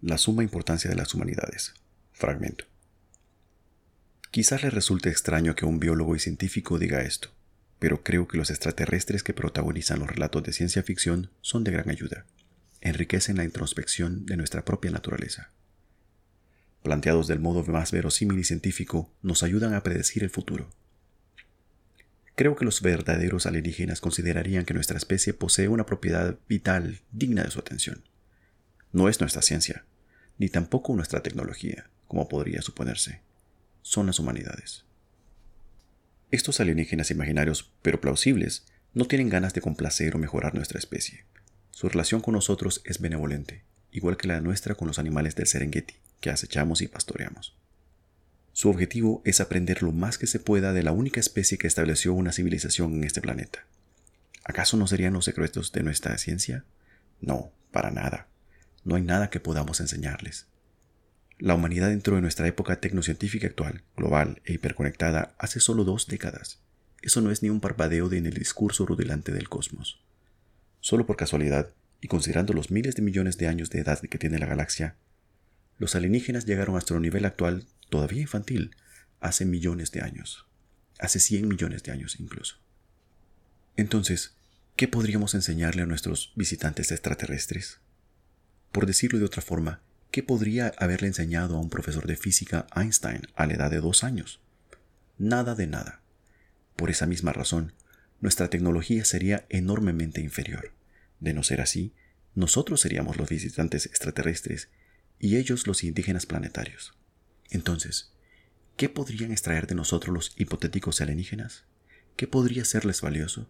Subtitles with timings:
[0.00, 1.72] La suma importancia de las humanidades.
[2.12, 2.66] Fragmento.
[4.30, 7.30] Quizás le resulte extraño que un biólogo y científico diga esto,
[7.78, 11.88] pero creo que los extraterrestres que protagonizan los relatos de ciencia ficción son de gran
[11.88, 12.26] ayuda.
[12.80, 15.52] Enriquecen la introspección de nuestra propia naturaleza.
[16.82, 20.68] Planteados del modo más verosímil y científico, nos ayudan a predecir el futuro.
[22.34, 27.50] Creo que los verdaderos alienígenas considerarían que nuestra especie posee una propiedad vital digna de
[27.50, 28.02] su atención.
[28.94, 29.84] No es nuestra ciencia,
[30.38, 33.22] ni tampoco nuestra tecnología, como podría suponerse.
[33.82, 34.84] Son las humanidades.
[36.30, 41.24] Estos alienígenas imaginarios, pero plausibles, no tienen ganas de complacer o mejorar nuestra especie.
[41.72, 45.96] Su relación con nosotros es benevolente, igual que la nuestra con los animales del Serengeti,
[46.20, 47.56] que acechamos y pastoreamos.
[48.52, 52.14] Su objetivo es aprender lo más que se pueda de la única especie que estableció
[52.14, 53.66] una civilización en este planeta.
[54.44, 56.64] ¿Acaso no serían los secretos de nuestra ciencia?
[57.20, 58.28] No, para nada
[58.84, 60.46] no hay nada que podamos enseñarles.
[61.38, 66.60] La humanidad entró en nuestra época tecnocientífica actual, global e hiperconectada hace solo dos décadas.
[67.02, 70.00] Eso no es ni un parpadeo de en el discurso rudelante del cosmos.
[70.80, 74.38] Solo por casualidad, y considerando los miles de millones de años de edad que tiene
[74.38, 74.96] la galaxia,
[75.78, 78.76] los alienígenas llegaron a nuestro nivel actual, todavía infantil,
[79.20, 80.46] hace millones de años.
[80.98, 82.56] Hace 100 millones de años incluso.
[83.76, 84.36] Entonces,
[84.76, 87.80] ¿qué podríamos enseñarle a nuestros visitantes extraterrestres?
[88.74, 93.20] Por decirlo de otra forma, ¿qué podría haberle enseñado a un profesor de física Einstein
[93.36, 94.40] a la edad de dos años?
[95.16, 96.02] Nada de nada.
[96.74, 97.72] Por esa misma razón,
[98.20, 100.72] nuestra tecnología sería enormemente inferior.
[101.20, 101.94] De no ser así,
[102.34, 104.70] nosotros seríamos los visitantes extraterrestres
[105.20, 106.94] y ellos los indígenas planetarios.
[107.50, 108.12] Entonces,
[108.76, 111.64] ¿qué podrían extraer de nosotros los hipotéticos alienígenas?
[112.16, 113.48] ¿Qué podría serles valioso?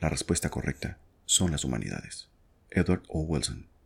[0.00, 2.28] La respuesta correcta son las humanidades.
[2.72, 3.20] Edward O.
[3.20, 3.77] Wilson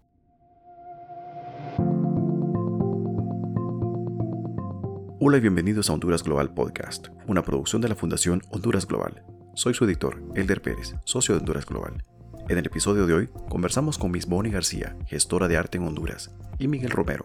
[5.25, 9.23] Hola y bienvenidos a Honduras Global Podcast, una producción de la Fundación Honduras Global.
[9.55, 12.03] Soy su editor, Elder Pérez, socio de Honduras Global.
[12.49, 16.35] En el episodio de hoy conversamos con Miss Bonnie García, gestora de arte en Honduras,
[16.59, 17.25] y Miguel Romero,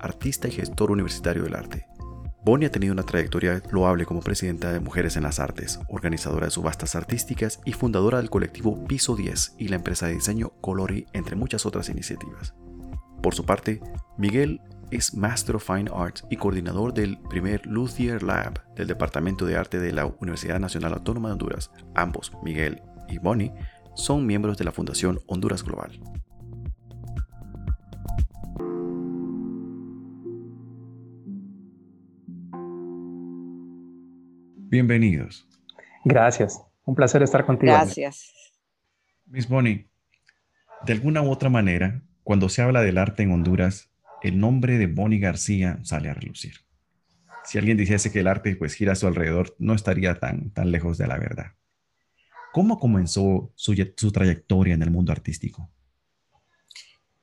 [0.00, 1.86] artista y gestor universitario del arte.
[2.44, 6.50] Bonnie ha tenido una trayectoria loable como presidenta de Mujeres en las Artes, organizadora de
[6.50, 11.36] subastas artísticas y fundadora del colectivo Piso 10 y la empresa de diseño Colori, entre
[11.36, 12.56] muchas otras iniciativas.
[13.22, 13.80] Por su parte,
[14.16, 14.60] Miguel
[14.90, 19.78] es Master of Fine Arts y coordinador del primer Luthier Lab del Departamento de Arte
[19.78, 21.70] de la Universidad Nacional Autónoma de Honduras.
[21.94, 23.52] Ambos, Miguel y Bonnie,
[23.94, 26.00] son miembros de la Fundación Honduras Global.
[34.70, 35.48] Bienvenidos.
[36.04, 36.62] Gracias.
[36.84, 37.72] Un placer estar contigo.
[37.72, 38.32] Gracias.
[39.26, 39.90] Miss Bonnie,
[40.84, 43.90] de alguna u otra manera, cuando se habla del arte en Honduras,
[44.22, 46.54] el nombre de Bonnie García sale a relucir.
[47.44, 50.70] Si alguien dijese que el arte pues gira a su alrededor, no estaría tan, tan
[50.70, 51.52] lejos de la verdad.
[52.52, 53.74] ¿Cómo comenzó su,
[54.12, 55.70] trayectoria en el mundo artístico?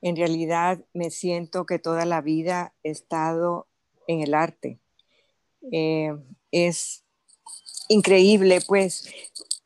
[0.00, 3.68] En realidad me siento que toda la vida he estado
[4.06, 4.78] en el arte.
[5.72, 6.16] Eh,
[6.52, 7.04] es
[7.88, 9.12] increíble, pues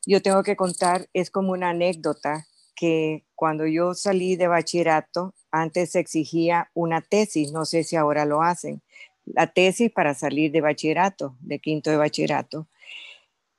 [0.05, 5.91] yo tengo que contar, es como una anécdota que cuando yo salí de bachillerato, antes
[5.91, 8.81] se exigía una tesis, no sé si ahora lo hacen,
[9.25, 12.67] la tesis para salir de bachillerato, de quinto de bachillerato.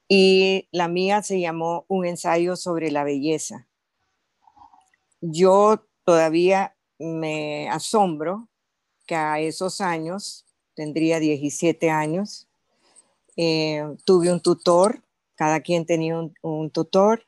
[0.09, 3.67] Y la mía se llamó Un ensayo sobre la belleza.
[5.21, 8.49] Yo todavía me asombro
[9.07, 12.49] que a esos años, tendría 17 años,
[13.37, 15.03] eh, tuve un tutor,
[15.35, 17.25] cada quien tenía un, un tutor,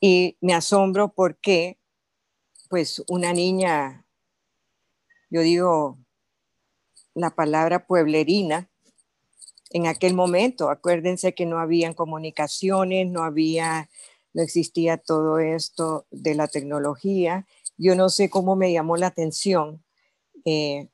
[0.00, 1.78] y me asombro porque
[2.68, 4.04] pues una niña,
[5.30, 5.98] yo digo
[7.14, 8.70] la palabra pueblerina,
[9.70, 13.90] en aquel momento, acuérdense que no habían comunicaciones, no había,
[14.32, 17.46] no existía todo esto de la tecnología.
[17.76, 19.84] Yo no sé cómo me llamó la atención
[20.44, 20.88] eh,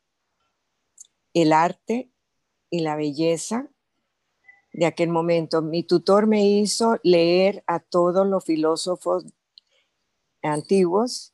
[1.35, 2.11] el arte
[2.71, 3.69] y la belleza
[4.73, 5.61] de aquel momento.
[5.61, 9.27] Mi tutor me hizo leer a todos los filósofos
[10.43, 11.33] antiguos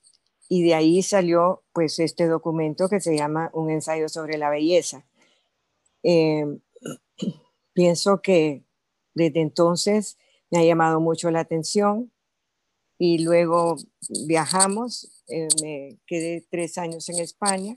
[0.48, 5.06] y de ahí salió pues este documento que se llama Un ensayo sobre la belleza.
[6.02, 6.46] Eh,
[7.74, 8.64] pienso que
[9.14, 10.16] desde entonces
[10.50, 12.10] me ha llamado mucho la atención
[12.98, 13.76] y luego
[14.26, 17.76] viajamos, eh, me quedé tres años en España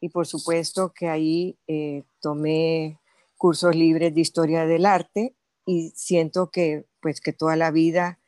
[0.00, 3.00] y por supuesto que ahí eh, tomé
[3.36, 5.34] cursos libres de historia del arte
[5.66, 8.20] y siento que pues que toda la vida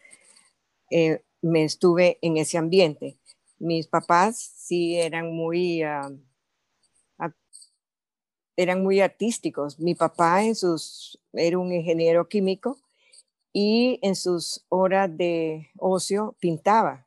[1.43, 3.18] me estuve en ese ambiente
[3.59, 6.11] mis papás sí eran muy, ah,
[8.59, 9.79] eran muy artísticos.
[9.79, 12.79] Mi papá en sus, era un ingeniero químico
[13.53, 17.07] y en sus horas de ocio pintaba,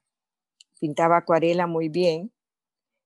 [0.80, 2.32] pintaba acuarela muy bien.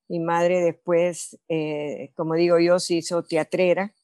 [0.08, 3.96] Mi madre después, eh, como digo yo, se hizo teatrera,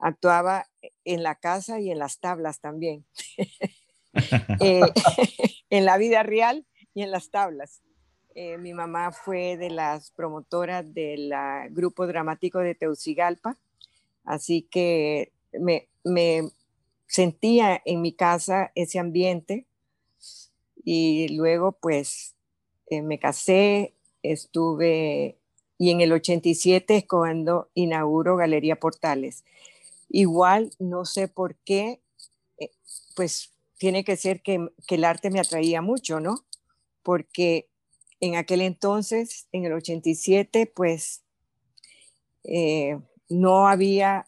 [0.00, 0.66] actuaba
[1.04, 3.06] en la casa y en las tablas también,
[4.60, 4.80] eh,
[5.70, 7.80] en la vida real y en las tablas.
[8.40, 11.32] Eh, mi mamá fue de las promotoras del
[11.70, 13.58] grupo dramático de Teucigalpa
[14.22, 15.88] Así que me,
[17.08, 19.66] sentía en mi casa ese ambiente
[20.84, 22.36] y luego pues
[22.86, 25.36] eh, me casé, estuve
[25.76, 29.44] y en el 87 es cuando inauguro Galería Portales.
[30.10, 32.00] Igual no sé por qué,
[32.58, 32.70] eh,
[33.16, 36.44] pues tiene que ser que, el arte me atraía mucho, ¿no?
[37.02, 37.68] Porque
[38.20, 41.22] en aquel entonces, en el 87, pues
[42.44, 42.98] eh,
[43.28, 44.26] no había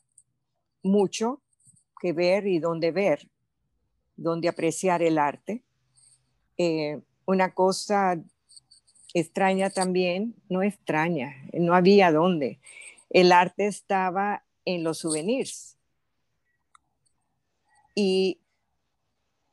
[0.82, 1.40] mucho
[2.00, 3.28] que ver y dónde ver,
[4.16, 5.62] dónde apreciar el arte.
[6.56, 8.22] Eh, una cosa
[9.14, 12.60] extraña también, no extraña, no había dónde.
[13.10, 15.76] El arte estaba en los souvenirs.
[17.94, 18.40] Y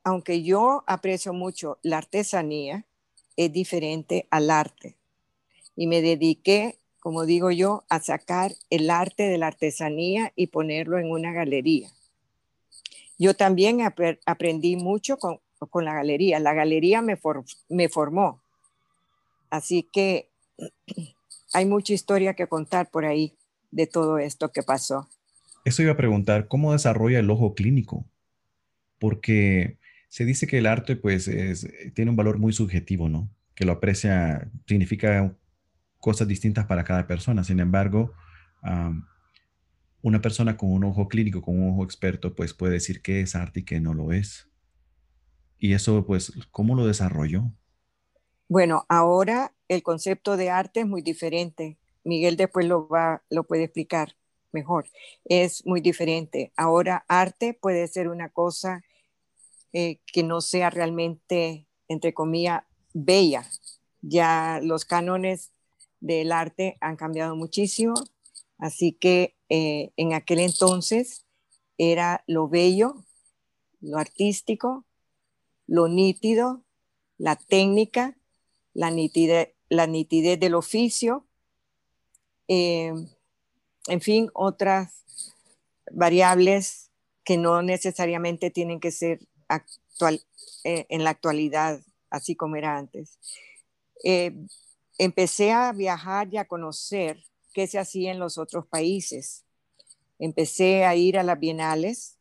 [0.04, 2.86] aunque yo aprecio mucho la artesanía,
[3.38, 4.98] es diferente al arte.
[5.76, 11.00] Y me dediqué como digo yo, a sacar el arte de la artesanía y ponerlo
[11.00, 11.90] en una galería.
[13.18, 13.80] Yo también
[14.26, 15.40] aprendí mucho con,
[15.86, 16.38] la galería.
[16.42, 17.18] La galería me,
[17.70, 18.42] me formó.
[19.50, 20.28] Así que
[21.54, 23.38] hay mucha historia que contar por ahí
[23.72, 25.08] de todo esto que pasó.
[25.64, 28.04] Eso iba a preguntar, ¿cómo desarrolla el ojo clínico?
[29.00, 29.78] Porque
[30.10, 31.30] se dice que el arte pues
[31.94, 33.30] tiene un valor muy subjetivo, ¿no?
[33.56, 35.36] Que lo aprecia, significa
[36.00, 37.44] cosas distintas para cada persona.
[37.44, 38.14] Sin embargo,
[40.02, 43.36] una persona con un ojo clínico, con un ojo experto, pues puede decir que es
[43.36, 44.50] arte y que no lo es.
[45.58, 47.52] Y eso, pues, ¿cómo lo desarrolló?
[48.48, 51.78] Bueno, ahora el concepto de arte es muy diferente.
[52.04, 54.16] Miguel después lo, va, lo puede explicar
[54.52, 54.86] mejor.
[55.26, 56.54] Es muy diferente.
[56.56, 58.84] Ahora arte puede ser una cosa
[59.74, 63.50] eh, que no sea realmente, entre comillas, bella.
[64.02, 65.52] Ya los cánones
[66.00, 67.96] del arte han cambiado muchísimo,
[68.58, 71.26] así que eh, en aquel entonces
[71.78, 73.06] era lo bello,
[73.82, 74.86] lo artístico,
[75.68, 76.64] lo nítido,
[77.18, 78.18] la técnica,
[78.74, 81.28] la nitidez, la nitidez del oficio,
[82.48, 82.94] eh,
[83.88, 85.04] en fin, otras
[85.92, 86.92] variables
[87.24, 90.22] que no necesariamente tienen que ser actual,
[90.64, 93.20] eh, en la actualidad, así como era antes
[94.98, 97.24] empecé a viajar y a conocer
[97.54, 99.44] qué se hacía en los otros países.
[100.20, 102.18] Empecé a ir a las bienales.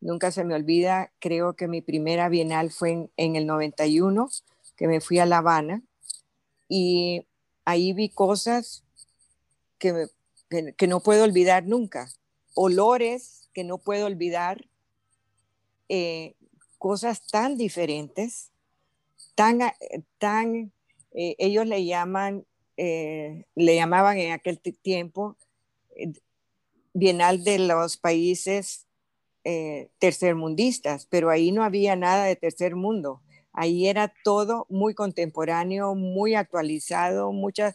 [0.00, 4.30] Nunca se me olvida, creo que mi primera bienal fue en, el 91,
[4.76, 5.82] que me fui a La Habana
[6.68, 7.26] y
[7.64, 8.82] ahí vi cosas
[9.78, 10.08] que,
[10.76, 12.08] que, no puedo olvidar nunca,
[12.54, 14.66] olores que no puedo olvidar,
[15.88, 16.34] eh,
[16.82, 18.50] cosas tan diferentes,
[19.36, 19.60] tan,
[20.18, 20.72] tan
[21.12, 22.44] eh, ellos le llaman,
[22.76, 25.36] eh, le llamaban en aquel tiempo
[25.94, 26.12] eh,
[26.92, 28.88] Bienal de los países
[29.98, 33.22] tercermundistas, pero ahí no había nada de tercer mundo.
[33.52, 37.74] Ahí era todo muy contemporáneo, muy actualizado, muchas,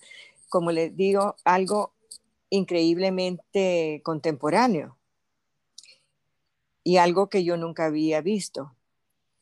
[0.50, 1.94] como les digo, algo
[2.50, 4.98] increíblemente contemporáneo
[6.84, 8.77] y algo que yo nunca había visto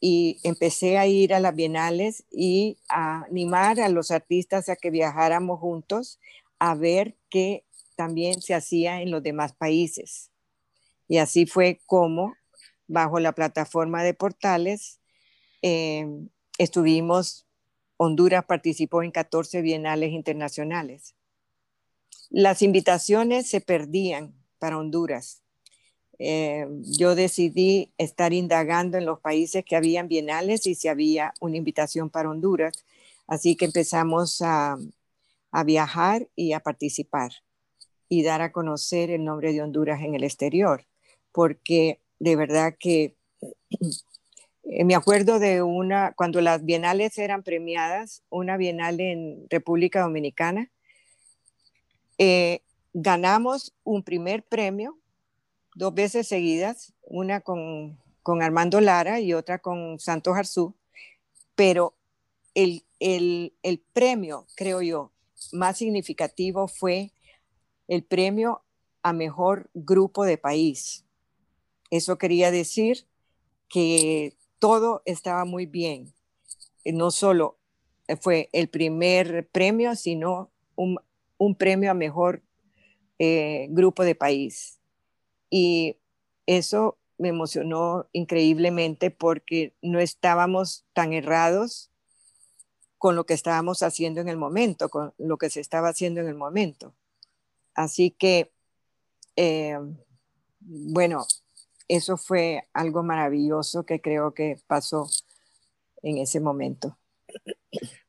[0.08, 4.92] y empecé a ir a las bienales y a animar a los artistas a que
[4.92, 6.20] viajáramos juntos
[6.60, 7.64] a ver qué
[7.96, 10.30] también se hacía en los demás países.
[11.08, 12.36] Y así fue como,
[12.86, 15.00] bajo la plataforma de portales,
[15.64, 17.48] em, estuvimos,
[17.98, 21.16] Honduras participó en 14 bienales internacionales.
[22.30, 25.45] Las invitaciones se perdían para Honduras
[26.20, 26.68] eh,
[26.98, 32.10] yo decidí estar indagando en los países que habían bienales y si había una invitación
[32.10, 32.86] para Honduras.
[33.28, 34.78] Así que empezamos a,
[35.66, 37.32] viajar y a participar
[38.10, 40.86] y dar a conocer el nombre de Honduras en el exterior,
[41.32, 43.16] porque de verdad que
[44.64, 50.70] eh, me acuerdo de una, cuando las bienales eran premiadas, una bienal en República Dominicana,
[52.18, 52.60] eh,
[52.94, 54.98] ganamos un primer premio
[55.76, 58.00] dos veces seguidas, una con,
[58.42, 60.74] Armando Lara y otra con Santos Arzú,
[61.54, 61.94] pero
[62.56, 62.84] el,
[63.94, 65.12] premio, creo yo,
[65.52, 67.12] más significativo fue
[67.88, 68.64] el premio
[69.04, 71.06] a mejor grupo de país.
[71.92, 73.06] Eso quería decir
[73.70, 76.14] que todo estaba muy bien.
[76.84, 77.58] No solo
[78.22, 82.42] fue el primer premio, sino un, premio a mejor
[83.20, 84.80] eh, grupo de país.
[85.50, 85.98] Y
[86.46, 91.92] eso me emocionó increíblemente porque no estábamos tan errados
[92.98, 96.28] con lo que estábamos haciendo en el momento, con lo que se estaba haciendo en
[96.28, 96.96] el momento.
[97.74, 98.52] Así que,
[99.36, 99.78] eh,
[100.60, 101.26] bueno,
[101.88, 105.08] eso fue algo maravilloso que creo que pasó
[106.02, 106.98] en ese momento.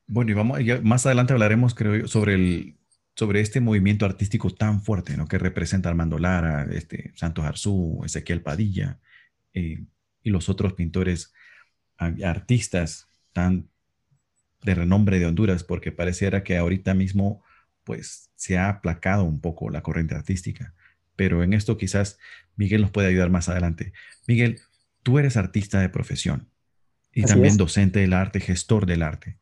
[0.07, 2.76] Bueno, y vamos, más adelante hablaremos, creo yo, sobre el,
[3.17, 5.27] sobre este movimiento artístico tan fuerte, ¿no?
[5.27, 8.99] Que representa Armando Lara, este, Santos Arzú, Ezequiel Padilla
[9.55, 9.85] eh,
[10.23, 11.33] y los otros pintores,
[11.97, 13.71] artistas tan
[14.63, 17.43] de renombre de Honduras, porque pareciera que ahorita mismo,
[17.85, 20.75] pues, se ha aplacado un poco la corriente artística.
[21.15, 22.19] Pero en esto quizás
[22.55, 23.95] Miguel nos puede ayudar más adelante.
[24.27, 24.61] Miguel,
[25.03, 26.51] tú eres artista de profesión
[27.13, 29.39] y también docente del arte, gestor del arte.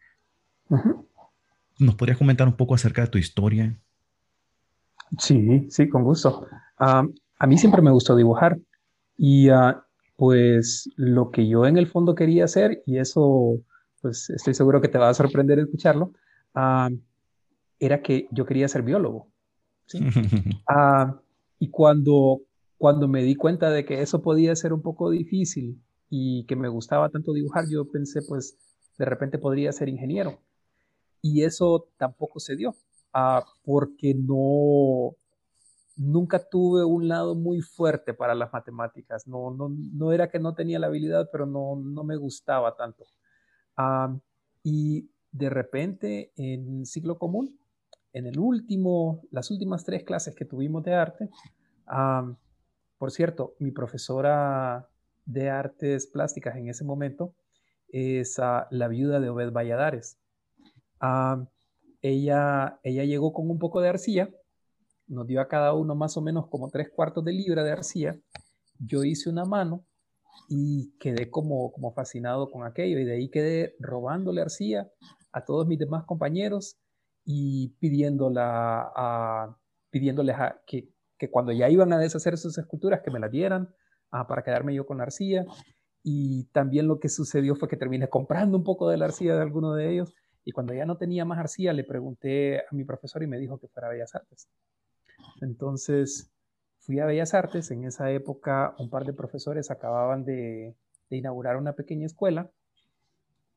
[1.78, 3.76] ¿Nos podrías comentar un poco acerca de tu historia?
[5.18, 6.46] Sí, sí, con gusto.
[6.78, 8.58] a mí siempre me gustó dibujar
[9.16, 9.84] y ah,
[10.16, 13.58] pues lo que yo en el fondo quería hacer, y eso
[14.00, 16.12] pues estoy seguro que te va a sorprender escucharlo,
[17.78, 19.28] era que yo quería ser biólogo.
[20.68, 21.20] Ah,
[21.58, 22.42] y cuando,
[22.78, 26.68] cuando me di cuenta de que eso podía ser un poco difícil y que me
[26.68, 28.58] gustaba tanto dibujar, yo pensé, pues
[28.98, 30.38] de repente podría ser ingeniero
[31.24, 32.76] y eso tampoco se dio,
[33.14, 35.16] ah, porque no,
[35.96, 39.26] nunca tuve un lado muy fuerte para las matemáticas.
[39.26, 43.06] No, no, no era que no tenía la habilidad, pero no, no me gustaba tanto.
[43.74, 44.14] Ah,
[44.62, 47.58] y de repente en ciclo común,
[48.12, 51.30] en el último, las últimas tres clases que tuvimos de arte,
[51.86, 52.36] ah,
[52.98, 54.90] por cierto, mi profesora
[55.24, 57.34] de artes plásticas en ese momento
[57.88, 60.18] es la viuda de Obed Valladares.
[61.06, 61.46] Ah,
[62.00, 64.30] ella, ella llegó con un poco de arcilla,
[65.06, 68.16] nos dio a cada uno más o menos como tres cuartos de libra de arcilla.
[68.78, 69.84] Yo hice una mano
[70.48, 74.88] y quedé como, como fascinado con aquello y de ahí quedé robándole arcilla
[75.30, 76.78] a todos mis demás compañeros
[77.26, 79.58] y pidiéndola a,
[79.90, 83.68] pidiéndoles que, que, cuando ya iban a deshacer sus esculturas que me las dieran
[84.10, 85.44] ah, para quedarme yo con la arcilla.
[86.02, 89.42] Y también lo que sucedió fue que terminé comprando un poco de la arcilla de
[89.42, 93.22] alguno de ellos y cuando ya no tenía más arcilla, le pregunté a mi profesor
[93.22, 94.48] y me dijo que fuera Bellas Artes.
[95.40, 96.30] Entonces,
[96.80, 97.70] fui a Bellas Artes.
[97.70, 100.74] En esa época, un par de profesores acababan de,
[101.08, 102.50] inaugurar una pequeña escuela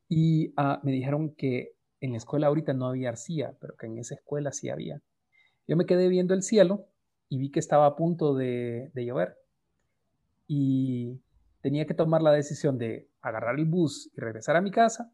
[0.08, 3.98] y ah, me dijeron que en la escuela ahorita no había arcilla, pero que en
[3.98, 5.02] esa escuela sí había.
[5.66, 6.86] Yo me quedé viendo el cielo
[7.28, 9.36] y vi que estaba a punto de llover.
[10.46, 11.20] Y
[11.60, 15.12] tenía que tomar la decisión de agarrar el bus y regresar a mi casa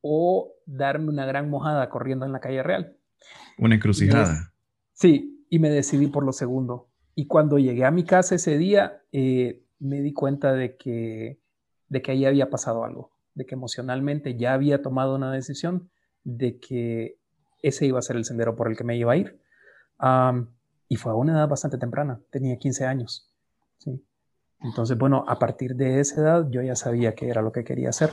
[0.00, 2.96] o darme una gran mojada corriendo en la calle real.
[3.58, 4.52] Una encrucijada.
[4.92, 6.88] Sí, y me decidí por lo segundo.
[7.14, 11.40] Y cuando llegué a mi casa ese día, eh, me di cuenta de que,
[11.88, 15.90] de que ahí había pasado algo, de que emocionalmente ya había tomado una decisión
[16.24, 17.18] de que
[17.62, 19.40] ese iba a ser el sendero por el que me iba a ir.
[20.88, 23.32] y fue a una edad bastante temprana, tenía 15 años.
[23.78, 24.04] ¿sí?
[24.60, 27.90] Entonces, bueno, a partir de esa edad yo ya sabía que era lo que quería
[27.90, 28.10] hacer.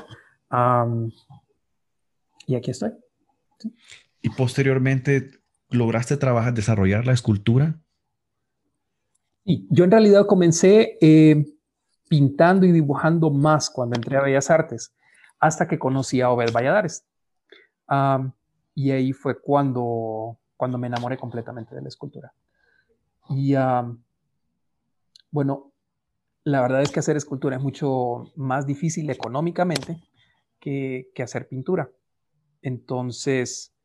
[2.46, 2.92] Y aquí estoy.
[4.22, 5.32] ¿Y posteriormente
[5.70, 7.80] lograste trabajar, desarrollar la escultura?
[9.46, 11.46] Sí, yo en realidad comencé eh,
[12.10, 14.94] pintando y dibujando más cuando entré a Bellas Artes,
[15.40, 17.06] hasta que conocí a Obed Valladares.
[18.74, 22.34] y ahí fue cuando, cuando me enamoré completamente de la escultura.
[23.30, 23.54] Y
[25.32, 25.72] bueno,
[26.44, 30.02] la verdad es que hacer escultura es mucho más difícil económicamente
[30.60, 31.90] que, que hacer pintura.
[32.66, 33.76] Entonces,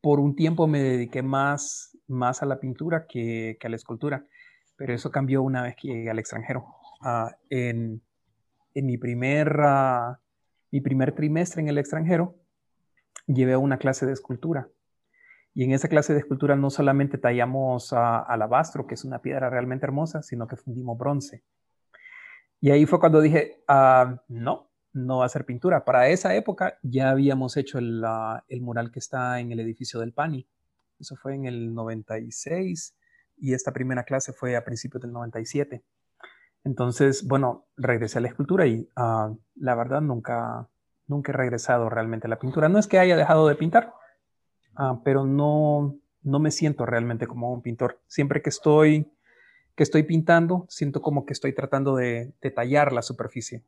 [0.00, 4.26] por un tiempo me dediqué más, más a la pintura que, a la escultura,
[4.76, 6.64] pero eso cambió una vez que llegué al extranjero.
[7.00, 8.00] Ah, en,
[8.76, 9.58] mi, primer,
[10.70, 12.36] mi primer trimestre en el extranjero,
[13.26, 14.68] llevé una clase de escultura.
[15.52, 19.84] Y en esa clase de escultura no solamente tallamos alabastro, que es una piedra realmente
[19.84, 21.42] hermosa, sino que fundimos bronce.
[22.60, 24.67] Y ahí fue cuando dije, ah, no,
[25.06, 25.84] no va a ser pintura.
[25.84, 28.02] Para esa época ya habíamos hecho el,
[28.60, 30.46] mural que está en el edificio del PANI.
[30.98, 32.94] Eso fue en el 96
[33.38, 35.82] y esta primera clase fue a principios del 97.
[36.64, 40.68] Entonces, bueno, regresé a la escultura y ah, la verdad nunca,
[41.06, 42.68] nunca he regresado realmente a la pintura.
[42.68, 43.94] No es que haya dejado de pintar,
[44.74, 48.00] ah, pero no, no me siento realmente como un pintor.
[48.08, 49.10] Siempre que estoy,
[49.76, 53.62] que estoy pintando, siento como que estoy tratando de detallar la superficie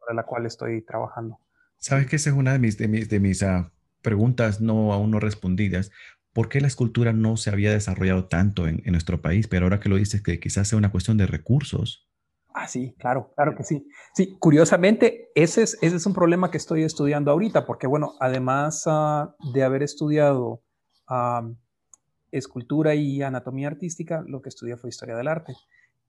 [0.00, 1.38] sobre la cual estoy trabajando.
[1.78, 5.10] Sabes que esa es una de mis, de mis, de mis ah, preguntas no aún
[5.10, 5.90] no respondidas.
[6.32, 9.48] ¿Por qué la escultura no se había desarrollado tanto en, en, nuestro país?
[9.48, 12.08] Pero ahora que lo dices, que quizás sea una cuestión de recursos.
[12.52, 13.86] Ah, sí, claro, claro que sí.
[14.14, 18.86] Sí, curiosamente, ese es, ese es un problema que estoy estudiando ahorita, porque bueno, además
[18.86, 20.62] uh, de haber estudiado
[21.08, 21.54] uh,
[22.32, 25.54] escultura y anatomía artística, lo que estudié fue historia del arte.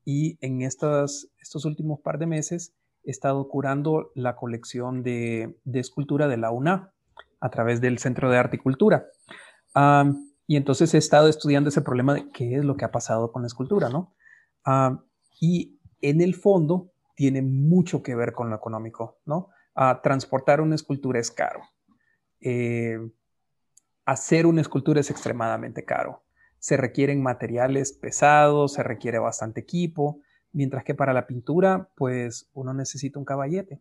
[0.04, 6.28] Y en estas, estos últimos par de meses he estado curando la colección de, escultura
[6.28, 6.94] de la UNA
[7.40, 9.08] a través del Centro de Arte y Cultura.
[10.48, 13.42] Y entonces he estado estudiando ese problema de qué es lo que ha pasado con
[13.44, 14.14] la escultura, ¿no?
[15.40, 19.50] y en el fondo tiene mucho que ver con lo económico, ¿no?
[20.04, 21.62] transportar una escultura es caro.
[22.42, 23.00] Eh,
[24.06, 26.24] hacer una escultura es extremadamente caro.
[26.60, 30.20] Se requieren materiales pesados, se requiere bastante equipo,
[30.54, 33.80] mientras que para la pintura, pues uno necesita un caballete.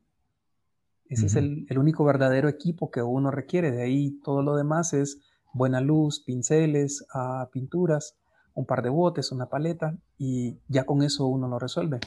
[1.09, 3.73] Ese es el, único verdadero equipo que uno requiere.
[3.73, 5.19] De ahí todo lo demás es
[5.53, 8.17] buena luz, pinceles, ah, pinturas,
[8.55, 11.99] un par de botes, una paleta, y ya con eso uno lo resuelve.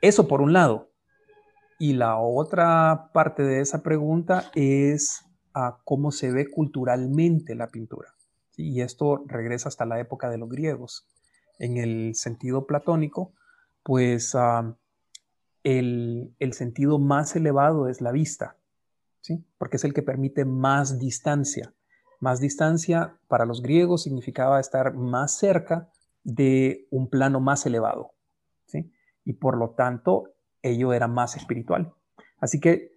[0.00, 0.88] Eso por un lado.
[1.78, 8.14] Y la otra parte de esa pregunta es a cómo se ve culturalmente la pintura.
[8.56, 11.06] Y esto regresa hasta la época de los griegos.
[11.58, 13.32] En el sentido platónico,
[13.88, 14.76] pues ah,
[15.64, 18.58] el, sentido más elevado es la vista,
[19.22, 19.42] ¿sí?
[19.56, 21.72] porque es el que permite más distancia.
[22.20, 25.88] Más distancia para los griegos significaba estar más cerca
[26.22, 28.10] de un plano más elevado.
[28.66, 28.92] ¿sí?
[29.24, 31.94] Y por lo tanto, ello era más espiritual.
[32.40, 32.92] Así que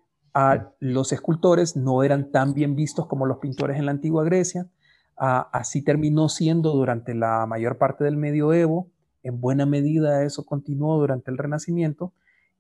[0.80, 4.68] los escultores no eran tan bien vistos como los pintores en la antigua Grecia.
[5.16, 8.92] así terminó siendo durante la mayor parte del medioevo.
[9.24, 12.14] En buena medida eso continuó durante el Renacimiento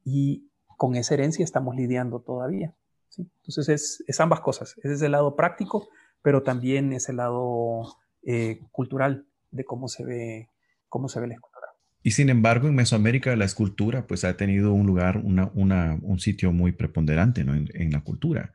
[0.03, 2.73] y con esa herencia estamos lidiando todavía.
[3.09, 3.27] ¿sí?
[3.43, 4.75] Entonces es, ambas cosas.
[4.83, 5.89] Es el lado práctico,
[6.21, 10.49] pero también es el lado eh, cultural de cómo se ve,
[10.89, 11.51] cómo se ve la escultura.
[12.03, 16.19] Y sin embargo, en Mesoamérica la escultura pues ha tenido un lugar, una, una, un
[16.19, 17.53] sitio muy preponderante ¿no?
[17.53, 18.53] en, la cultura.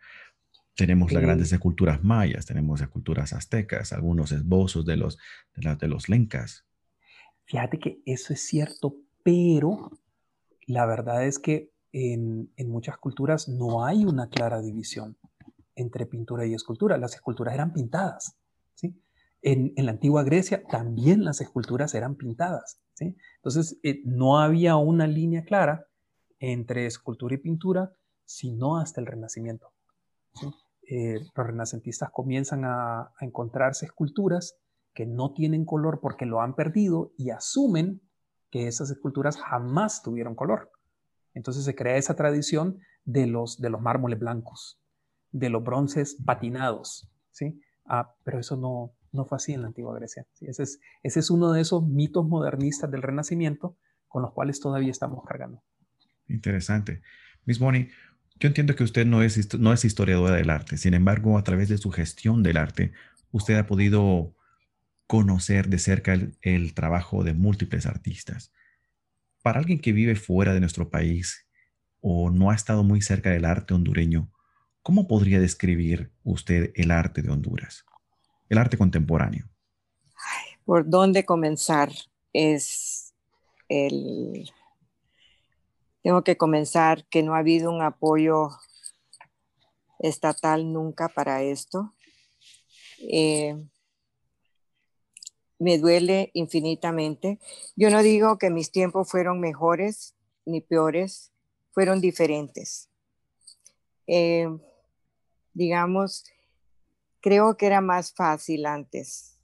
[0.74, 5.16] Tenemos las grandes esculturas mayas, tenemos esculturas aztecas, algunos esbozos de los,
[5.54, 6.66] de, de los lencas.
[7.46, 9.90] Fíjate que eso es cierto, pero
[10.66, 15.16] la verdad es que en, en, muchas culturas no hay una clara división
[15.74, 16.98] entre pintura y escultura.
[16.98, 18.36] Las esculturas eran pintadas.
[18.74, 19.00] ¿sí?
[19.42, 22.80] En, en la antigua Grecia también las esculturas eran pintadas.
[22.98, 25.86] Entonces, eh, no había una línea clara
[26.38, 27.92] entre escultura y pintura,
[28.24, 29.72] sino hasta el Renacimiento.
[30.88, 34.56] Eh, los renacentistas comienzan a, encontrarse esculturas
[34.96, 38.00] que no tienen color porque lo han perdido y asumen
[38.50, 40.72] que esas esculturas jamás tuvieron color.
[41.34, 44.80] Entonces se crea esa tradición de los, de los mármoles blancos,
[45.32, 47.60] de los bronces patinados, ¿sí?
[47.84, 50.26] Ah, pero eso no, no fue así en la antigua Grecia.
[50.40, 53.76] Ese, es, ese es uno de esos mitos modernistas del Renacimiento
[54.08, 55.62] con los cuales todavía estamos cargando.
[56.26, 57.02] Interesante.
[57.44, 57.90] Miss Bonnie,
[58.40, 61.68] yo entiendo que usted no es, no es historiadora del arte, sin embargo, a través
[61.68, 62.92] de su gestión del arte,
[63.30, 64.35] usted ha podido
[65.06, 68.52] conocer de cerca el, trabajo de múltiples artistas.
[69.42, 71.46] Para alguien que vive fuera de nuestro país
[72.00, 74.30] o no ha estado muy cerca del arte hondureño,
[74.82, 77.86] ¿cómo podría describir usted el arte de Honduras?
[78.48, 79.48] el arte contemporáneo?
[80.64, 81.90] ¿Por dónde comenzar?
[82.32, 83.14] Es
[83.68, 84.50] el...
[86.02, 88.50] Tengo que comenzar que no ha habido un apoyo
[89.98, 91.94] estatal nunca para esto.
[92.98, 93.56] Eh,
[95.58, 97.38] me duele infinitamente.
[97.76, 100.14] Yo no digo que mis tiempos fueron mejores
[100.44, 101.32] ni peores,
[101.72, 102.88] fueron diferentes.
[104.06, 104.48] Eh,
[105.52, 106.24] digamos,
[107.20, 109.38] creo que era más fácil antes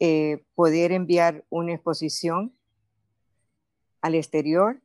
[0.00, 2.54] eh, poder enviar una exposición
[4.02, 4.82] al exterior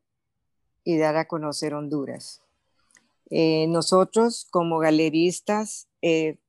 [0.83, 2.41] y dar a conocer Honduras.
[3.29, 5.87] Eh, nosotros como galeristas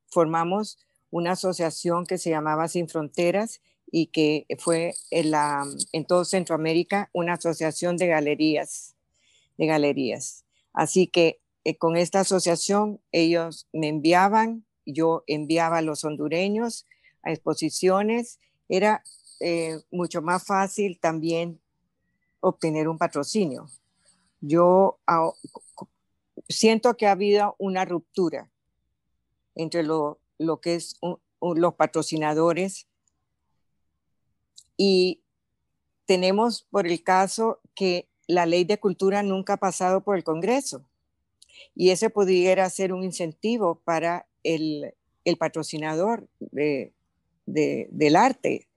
[0.07, 0.79] formamos
[1.11, 3.61] una asociación que se llamaba Sin Fronteras
[3.91, 8.95] y que fue en, todo Centroamérica una asociación de galerías,
[9.59, 10.45] de galerías.
[10.73, 11.41] Así que
[11.79, 16.87] con esta asociación ellos me enviaban yo enviaba a los hondureños
[17.23, 19.03] a exposiciones, era
[19.41, 21.61] eh, mucho más fácil también
[22.41, 23.67] obtener un patrocinio.
[24.41, 24.99] Yo
[26.49, 28.51] siento que ha habido una ruptura
[29.55, 30.21] entre lo,
[30.63, 30.99] que es
[31.41, 32.87] los patrocinadores
[34.83, 35.21] y
[36.07, 40.87] tenemos por el caso que la ley de cultura nunca ha pasado por el Congreso
[41.75, 44.95] y ese pudiera ser un incentivo para el,
[45.39, 48.69] patrocinador del arte.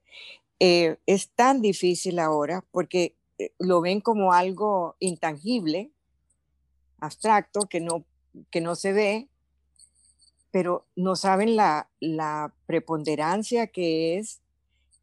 [0.60, 5.90] Eh, es tan difícil ahora porque eh, lo ven como algo intangible,
[6.98, 8.04] abstracto, que no,
[8.50, 9.28] que no se ve,
[10.50, 14.42] pero no saben la, la preponderancia que es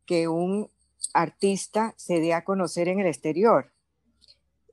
[0.06, 0.70] que un
[1.14, 3.72] artista se dé a conocer en el exterior.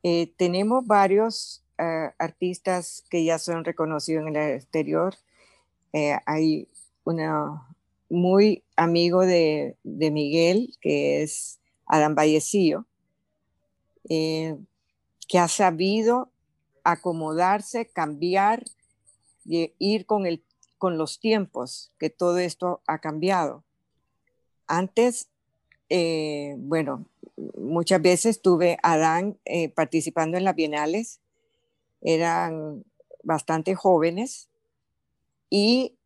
[0.03, 5.15] Eh, tenemos varios eh, artistas que ya son reconocidos en el exterior.
[5.93, 6.69] Eh, hay
[7.05, 7.67] una
[8.09, 12.87] muy amigo de, de, Miguel, que es Adán Vallecillo,
[14.09, 16.31] que ha sabido
[16.85, 18.65] acomodarse, cambiar,
[19.45, 20.43] ir con, el,
[20.79, 23.65] con los tiempos, que todo esto ha cambiado.
[24.67, 25.29] Antes
[25.91, 27.07] eh, bueno,
[27.57, 31.21] muchas veces tuve a Adán eh, participando en las bienales,
[32.03, 32.85] eran
[33.23, 34.49] bastante jóvenes
[35.51, 35.97] y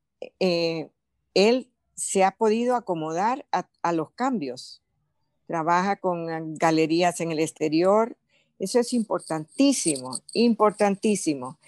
[0.40, 0.88] eh,
[1.34, 4.82] él se ha podido acomodar a, los cambios.
[5.46, 8.16] Trabaja con galerías en el exterior,
[8.58, 11.58] eso es importantísimo, importantísimo.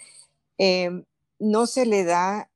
[1.39, 2.49] no se le da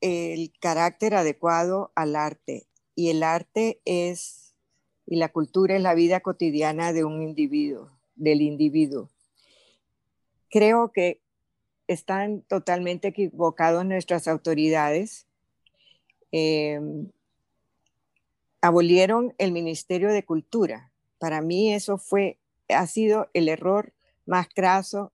[0.00, 4.49] el carácter adecuado al arte y el arte es
[5.10, 9.10] y la cultura es la vida cotidiana de un individuo, del individuo.
[10.48, 11.20] Creo que
[11.88, 15.26] están totalmente equivocados nuestras autoridades.
[16.30, 17.10] Em,
[18.60, 20.92] abolieron el Ministerio de Cultura.
[21.18, 23.92] Para mí eso fue, ha sido el error
[24.26, 25.12] más craso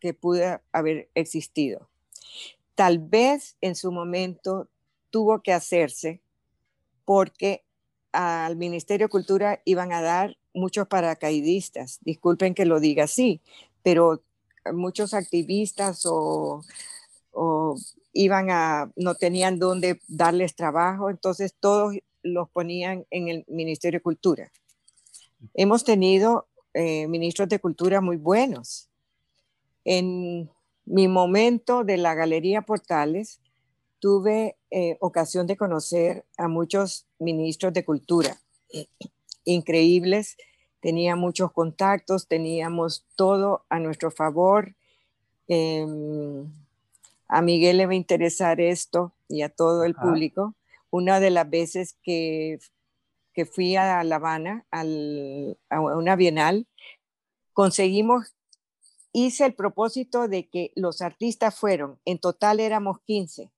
[0.00, 1.88] que pudo haber existido.
[2.74, 4.68] Tal vez en su momento
[5.10, 6.20] tuvo que hacerse
[7.04, 7.65] porque
[8.16, 11.98] al Ministerio de Cultura iban a dar muchos paracaidistas.
[12.00, 13.42] Disculpen que lo diga así,
[13.82, 14.22] pero
[14.72, 16.62] muchos activistas o,
[18.14, 24.02] iban a, no tenían dónde darles trabajo, entonces todos los ponían en el Ministerio de
[24.02, 24.50] Cultura.
[25.52, 28.88] Hemos tenido eh, ministros de Cultura muy buenos.
[29.84, 30.50] En
[30.86, 33.40] mi momento de la Galería Portales,
[33.98, 38.36] tuve eh, ocasión de conocer a muchos ministros de cultura
[39.46, 40.36] increíbles.
[40.80, 44.74] Tenía muchos contactos, teníamos todo a nuestro favor.
[45.48, 46.52] Em,
[47.28, 50.54] a Miguel le va a interesar esto y a todo el público.
[50.90, 52.58] Una de las veces que,
[53.32, 56.66] que fui a La Habana a una bienal,
[57.52, 58.34] conseguimos,
[59.12, 63.50] hice el propósito de que los artistas fueron, en total éramos 15,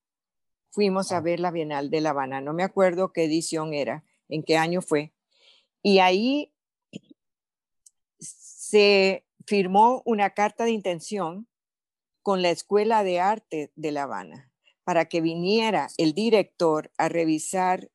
[0.71, 1.21] fuimos a ah.
[1.21, 2.41] ver la Bienal de La Habana.
[2.41, 5.13] No me acuerdo qué edición era, en qué año fue.
[5.83, 6.53] Y ahí
[8.19, 11.49] se firmó una carta de intención
[12.23, 14.53] con la Escuela de Arte de La Habana
[14.85, 17.91] para que viniera el director a revisar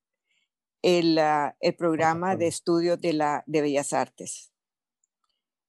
[0.81, 4.51] el, ah, programa de estudios de, la, de Bellas Artes.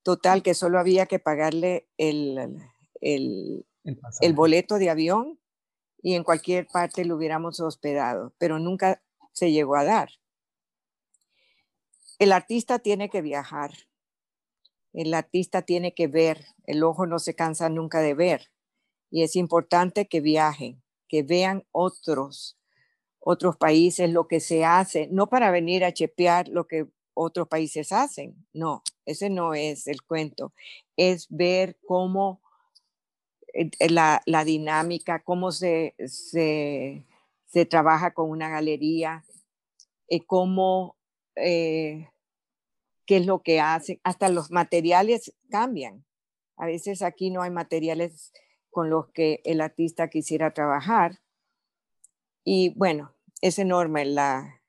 [0.02, 2.58] Total, que solo había que pagarle el,
[3.00, 3.66] el,
[4.20, 5.38] el boleto de avión
[6.04, 10.10] y en cualquier parte lo hubiéramos hospedado, pero nunca se llegó a dar.
[12.18, 13.72] El artista tiene que viajar,
[14.92, 18.50] el artista tiene que ver, el ojo no se cansa nunca de ver.
[19.10, 22.58] Y es importante que viajen, que vean otros,
[23.18, 27.92] otros países, lo que se hace, no para venir a chepear lo que otros países
[27.92, 30.52] hacen, no, ese no es el cuento,
[30.98, 32.42] es ver cómo
[33.54, 37.04] eh, la, dinámica, cómo se, se,
[37.66, 39.24] trabaja con una galería,
[40.08, 40.96] eh, cómo,
[41.36, 42.08] eh,
[43.06, 46.04] qué es lo que hace, hasta los materiales cambian.
[46.56, 48.32] A veces aquí no hay materiales
[48.70, 51.20] con los que el artista quisiera trabajar.
[52.42, 54.62] Y bueno, es enorme la,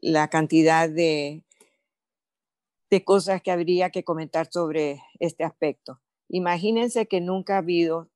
[0.00, 1.42] la cantidad de,
[2.90, 6.01] de cosas que habría que comentar sobre este aspecto.
[6.32, 8.08] Imagínense que nunca ha habido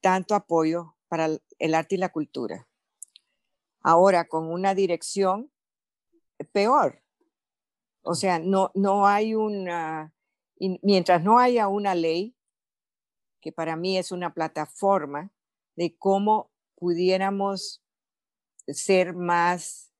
[0.00, 1.28] tanto apoyo para
[1.60, 2.68] el arte y la cultura.
[3.80, 5.52] Ahora, con una dirección
[6.52, 7.00] peor.
[8.02, 10.12] O sea, no, no hay una,
[10.82, 12.34] mientras no haya una ley,
[13.40, 15.30] que para mí es una plataforma
[15.76, 17.84] de cómo pudiéramos
[18.66, 19.92] ser más,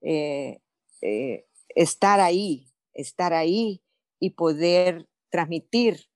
[0.00, 0.60] eh,
[1.02, 3.82] eh, estar ahí, estar ahí
[4.20, 6.08] y poder transmitir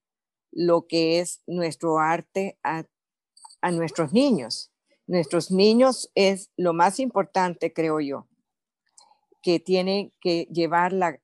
[0.51, 2.85] lo que es nuestro arte a,
[3.71, 4.71] nuestros niños.
[5.07, 8.27] Nuestros niños es lo más importante, creo yo.
[9.41, 11.19] que tiene que llevar la,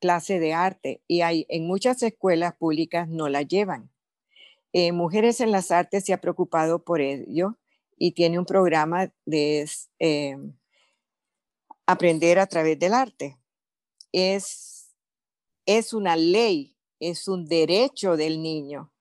[0.00, 3.90] clase de arte y hay en muchas escuelas públicas no la llevan.
[4.72, 7.58] Eh, Mujeres en las Artes se ha preocupado por ello
[7.98, 10.36] y tiene un programa de eh,
[11.86, 13.38] aprender a través del arte.
[14.12, 14.94] Es,
[15.66, 16.71] es una ley,
[17.02, 18.92] es un derecho del niño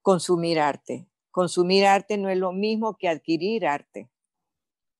[0.00, 1.06] consumir arte.
[1.30, 4.10] Consumir arte no es lo mismo que adquirir arte.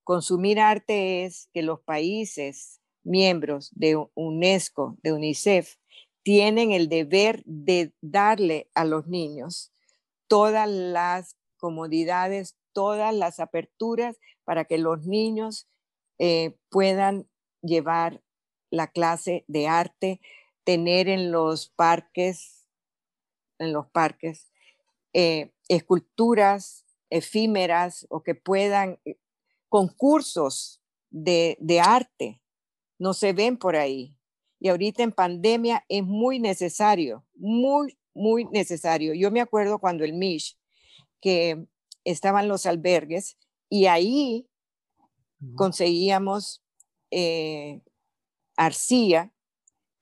[0.04, 5.76] Consumir arte es que los países miembros de UNESCO, de UNICEF,
[6.22, 9.72] tienen el deber de darle a los niños
[10.28, 15.66] todas las comodidades, todas las aperturas para que los niños
[16.18, 17.26] eh, puedan
[17.62, 18.22] llevar
[18.70, 20.20] la clase de arte,
[20.64, 22.66] tener en los parques,
[23.58, 24.52] en los parques,
[25.12, 29.18] eh, esculturas efímeras o que puedan eh,
[29.68, 32.42] concursos de, arte,
[32.98, 34.16] no se ven por ahí.
[34.58, 39.12] Y ahorita en pandemia es muy necesario, muy, muy necesario.
[39.12, 40.56] Yo me acuerdo cuando el MISH,
[41.20, 41.66] que
[42.04, 43.36] estaban los albergues,
[43.68, 44.48] y ahí
[45.56, 46.62] conseguíamos
[47.10, 47.82] eh,
[48.56, 49.32] arcilla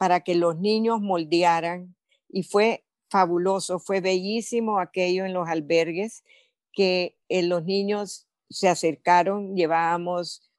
[0.01, 1.95] para que los niños moldearan
[2.31, 6.25] y fue fabuloso, fue bellísimo aquello en los albergues
[6.73, 10.51] que eh, los niños se acercaron, llevábamos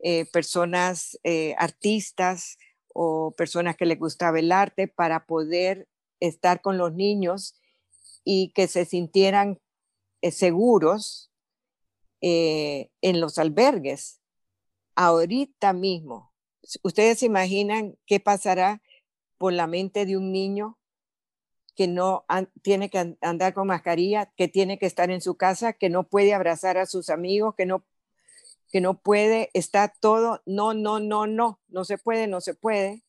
[0.00, 2.58] eh, personas, eh, artistas
[2.92, 5.86] o personas que les gustaba el arte para poder
[6.18, 7.54] estar con los niños
[8.24, 9.60] y que se sintieran
[10.20, 11.28] eh, seguros
[12.22, 14.20] en los albergues.
[14.96, 16.29] Ahorita mismo,
[16.82, 18.82] ¿ustedes se imaginan qué pasará
[19.38, 20.78] por la mente de un niño
[21.74, 22.26] que no
[22.62, 26.34] tiene que andar con mascarilla, que tiene que estar en su casa, que no puede
[26.34, 27.86] abrazar a sus amigos, que no,
[28.70, 33.02] que no puede, está todo, no, no, no, no, no se puede, no se puede.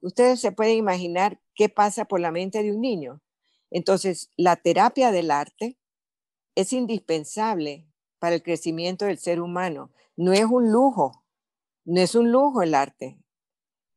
[0.00, 3.22] Ustedes se pueden imaginar qué pasa por la mente de un niño.
[3.70, 5.78] Entonces, la terapia del arte
[6.54, 7.86] es indispensable
[8.18, 9.90] para el crecimiento del ser humano.
[10.16, 11.17] No es un lujo,
[11.88, 13.18] no es un lujo el arte,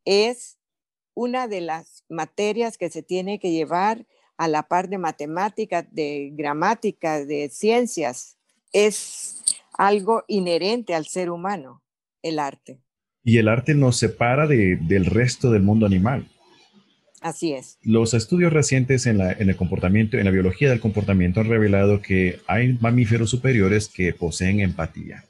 [0.06, 0.58] es
[1.14, 6.32] una de las materias que se tiene que llevar a la par de matemáticas, de
[6.34, 8.38] gramática, de ciencias.
[8.72, 11.84] Es algo inherente al ser humano,
[12.24, 12.80] el arte.
[13.24, 16.28] Y el arte nos separa del resto del mundo animal.
[17.20, 17.78] Así es.
[17.84, 22.40] Los estudios recientes en, en, el comportamiento, en la biología del comportamiento han revelado que
[22.48, 25.26] hay mamíferos superiores que poseen empatía.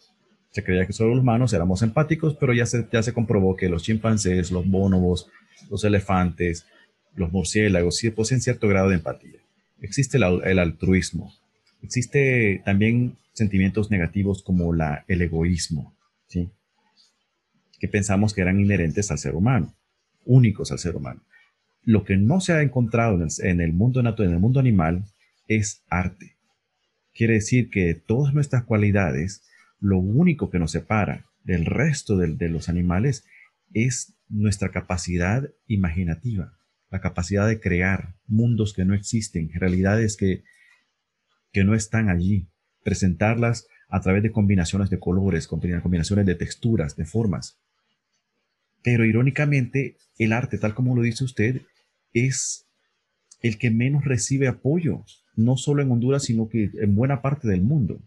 [0.52, 3.70] Se creía que solo los humanos éramos empáticos, pero ya se, ya se comprobó que
[3.70, 5.30] los chimpancés, los bonobos,
[5.70, 6.66] los elefantes,
[7.16, 9.40] los murciélagos sí poseen cierto grado de empatía.
[9.82, 11.34] Existe el, altruismo.
[11.82, 15.96] Existe también sentimientos negativos como la, el egoísmo,
[16.28, 16.52] ¿sí?
[17.80, 19.74] que pensamos que eran inherentes al ser humano,
[20.26, 21.22] únicos al ser humano.
[21.84, 25.04] Lo que no se ha encontrado en el, mundo natural, en el mundo animal,
[25.48, 26.36] es arte.
[27.16, 29.42] Quiere decir que todas nuestras cualidades,
[29.82, 33.26] lo único que nos separa del resto de los animales
[33.74, 36.58] es nuestra capacidad imaginativa,
[36.90, 40.44] la capacidad de crear mundos que no existen, realidades que,
[41.52, 42.48] que no están allí,
[42.84, 47.60] presentarlas a través de combinaciones de colores, combinaciones de texturas, de formas.
[48.84, 51.62] Pero irónicamente, el arte, tal como lo dice usted,
[52.14, 52.68] es
[53.42, 55.04] el que menos recibe apoyo,
[55.36, 58.02] no solo en Honduras, sino que en buena parte del mundo.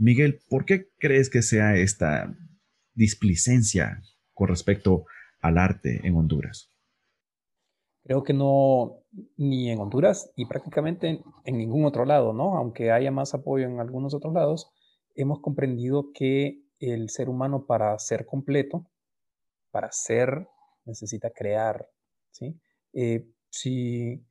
[0.00, 2.34] Miguel, ¿por qué crees que sea esta
[2.94, 4.00] displicencia
[4.32, 5.04] con respecto
[5.42, 6.72] al arte en Honduras?
[8.04, 9.04] Creo que no,
[9.36, 12.56] ni en Honduras y prácticamente en, ningún otro lado, ¿no?
[12.56, 14.72] Aunque haya más apoyo en algunos otros lados,
[15.14, 18.90] hemos comprendido que el ser humano para ser completo,
[19.70, 20.48] para ser,
[20.86, 21.86] necesita crear,
[22.30, 22.58] ¿sí?
[22.94, 24.24] Eh, si,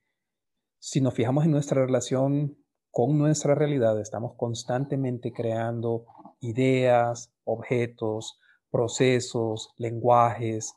[0.79, 2.57] si nos fijamos en nuestra relación
[2.91, 6.05] con nuestra realidad, estamos constantemente creando
[6.39, 8.39] ideas, objetos,
[8.71, 10.75] procesos, lenguajes,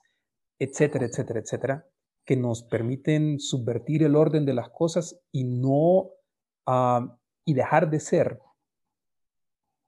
[0.59, 1.87] etcétera, etcétera, etcétera,
[2.25, 6.11] que nos permiten subvertir el orden de las cosas y no
[6.67, 8.41] ah, y dejar de ser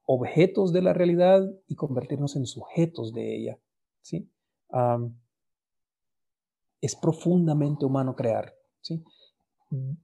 [0.05, 3.59] objetos de la realidad y convertirnos en sujetos de ella.
[4.01, 4.29] ¿sí?
[6.81, 8.53] es profundamente humano crear.
[8.81, 9.03] ¿sí?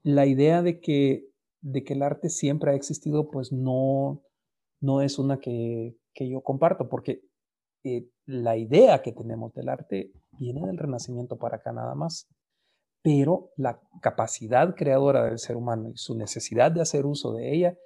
[0.04, 1.28] La idea de que,
[1.62, 4.22] de que el arte siempre ha existido, pues no,
[4.80, 7.22] no es una que, que yo comparto, porque
[7.84, 12.28] eh, la idea que tenemos del arte viene del Renacimiento para acá nada más.
[13.04, 17.78] Pero la capacidad creadora del ser humano y su necesidad de hacer uso de ella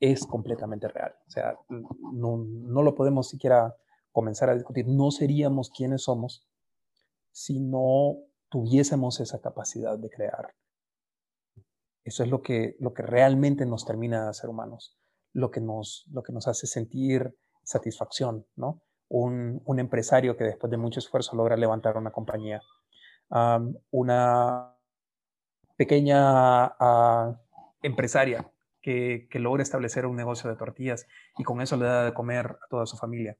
[0.00, 1.14] es completamente real.
[1.26, 3.74] O sea, no, no lo podemos siquiera
[4.10, 6.46] comenzar a discutir, no seríamos quienes somos
[7.32, 8.16] si no
[8.48, 10.54] tuviésemos esa capacidad de crear.
[12.04, 14.98] Eso es lo que, lo que realmente nos termina de ser humanos,
[15.32, 18.82] lo que nos, lo que nos hace sentir satisfacción, ¿no?
[19.08, 22.62] Un, un empresario que después de mucho esfuerzo logra levantar una compañía,
[23.90, 24.74] una
[25.76, 27.36] pequeña uh,
[27.82, 31.06] empresaria que, que, logra establecer un negocio de tortillas
[31.38, 33.36] y con eso le da de comer a toda su familia,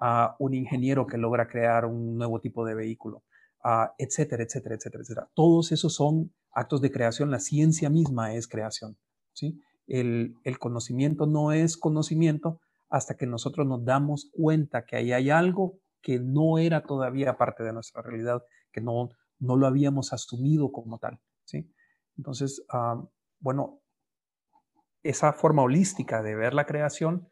[0.00, 3.24] uh, un ingeniero que logra crear un nuevo tipo de vehículo,
[3.64, 5.30] uh, etcétera, etcétera, etcétera, etcétera.
[5.34, 8.96] Todos esos son actos de creación, la ciencia misma es creación.
[9.32, 9.60] ¿sí?
[9.86, 15.30] El, el conocimiento no es conocimiento hasta que nosotros nos damos cuenta que ahí hay
[15.30, 18.42] algo que no era todavía parte de nuestra realidad,
[18.72, 21.20] que no, no lo habíamos asumido como tal.
[21.44, 21.70] ¿sí?
[22.16, 23.02] Entonces, ah,
[23.40, 23.80] bueno,
[25.02, 27.28] esa forma holística de ver la creación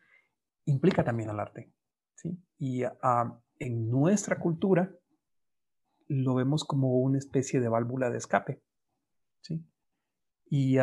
[0.64, 1.72] implica también el arte.
[2.14, 2.38] ¿sí?
[2.58, 4.92] Y ah, en nuestra cultura
[6.06, 8.62] lo vemos como una especie de válvula de escape.
[9.40, 9.64] ¿sí?
[10.46, 10.76] Y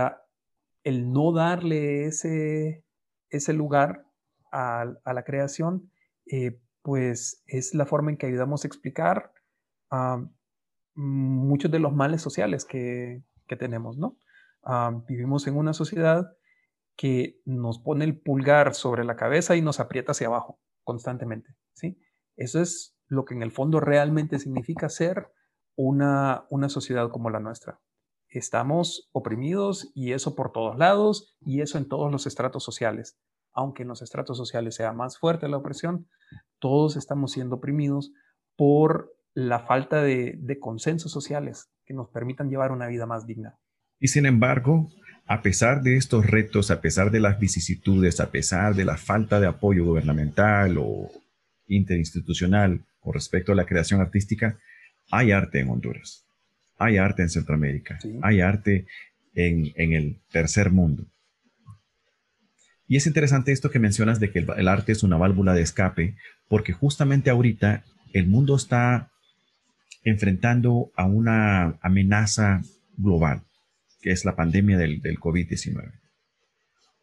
[0.84, 2.84] el no darle ese,
[3.30, 4.06] ese lugar
[4.52, 5.92] a, la creación,
[6.26, 9.32] eh, pues es la forma en que ayudamos a explicar
[10.94, 13.24] muchos de los males sociales que,
[13.60, 14.18] tenemos, ¿no?
[15.10, 16.38] vivimos en una sociedad
[16.96, 22.00] que nos pone el pulgar sobre la cabeza y nos aprieta hacia abajo constantemente, ¿sí?
[22.38, 25.28] Eso es lo que en el fondo realmente significa ser
[25.76, 27.82] una, una sociedad como la nuestra.
[28.30, 33.18] Estamos oprimidos y eso por todos lados y eso en todos los estratos sociales.
[33.52, 36.08] Aunque en los estratos sociales sea más fuerte la opresión,
[36.60, 38.14] todos estamos siendo oprimidos
[38.56, 43.58] por la falta de, consensos sociales que nos permitan llevar una vida más digna.
[44.00, 44.88] Y sin embargo,
[45.26, 49.42] a pesar de estos retos, a pesar de las vicisitudes, a pesar de la falta
[49.42, 51.12] de apoyo gubernamental o
[51.76, 54.58] interinstitucional con respecto a la creación artística,
[55.10, 56.26] hay arte en Honduras,
[56.78, 58.86] hay arte en Centroamérica, hay arte
[59.34, 61.06] en, el tercer mundo.
[62.88, 66.16] Y es interesante esto que mencionas de que el arte es una válvula de escape,
[66.50, 69.12] porque justamente ahorita el mundo está
[70.04, 72.62] enfrentando a una amenaza
[72.98, 73.44] global,
[74.02, 75.92] que es la pandemia del, COVID-19.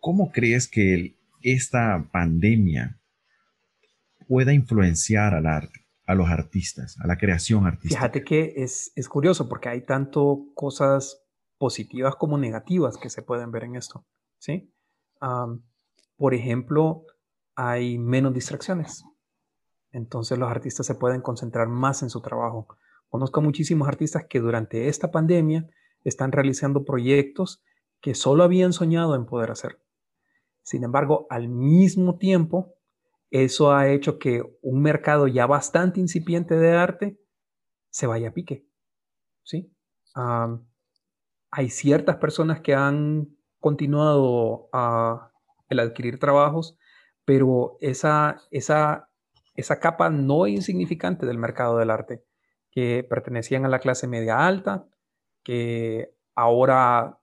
[0.01, 2.98] ¿Cómo crees que esta pandemia
[4.29, 7.97] pueda influenciar al arte, a los artistas, a la creación artística?
[7.97, 11.23] Fíjate que es, curioso porque hay tanto cosas
[11.57, 14.05] positivas como negativas que se pueden ver en esto.
[14.39, 14.73] ¿sí?
[16.17, 17.05] por ejemplo,
[17.57, 19.05] hay menos distracciones.
[19.91, 22.69] Entonces los artistas se pueden concentrar más en su trabajo.
[23.09, 25.69] Conozco muchísimos artistas que durante esta pandemia
[26.05, 27.65] están realizando proyectos
[28.01, 29.81] que solo habían soñado en poder hacer.
[30.63, 32.75] Sin embargo, al mismo tiempo,
[33.31, 37.21] eso ha hecho que un mercado ya bastante incipiente de arte
[37.91, 38.67] se vaya a pique.
[39.43, 39.73] ¿sí?
[41.51, 43.29] hay ciertas personas que han
[43.61, 45.31] continuado a
[45.69, 46.77] el adquirir trabajos,
[47.25, 49.11] pero esa, esa,
[49.55, 52.25] esa capa no insignificante del mercado del arte
[52.71, 54.87] que pertenecían a la clase media alta,
[55.43, 57.18] que ahora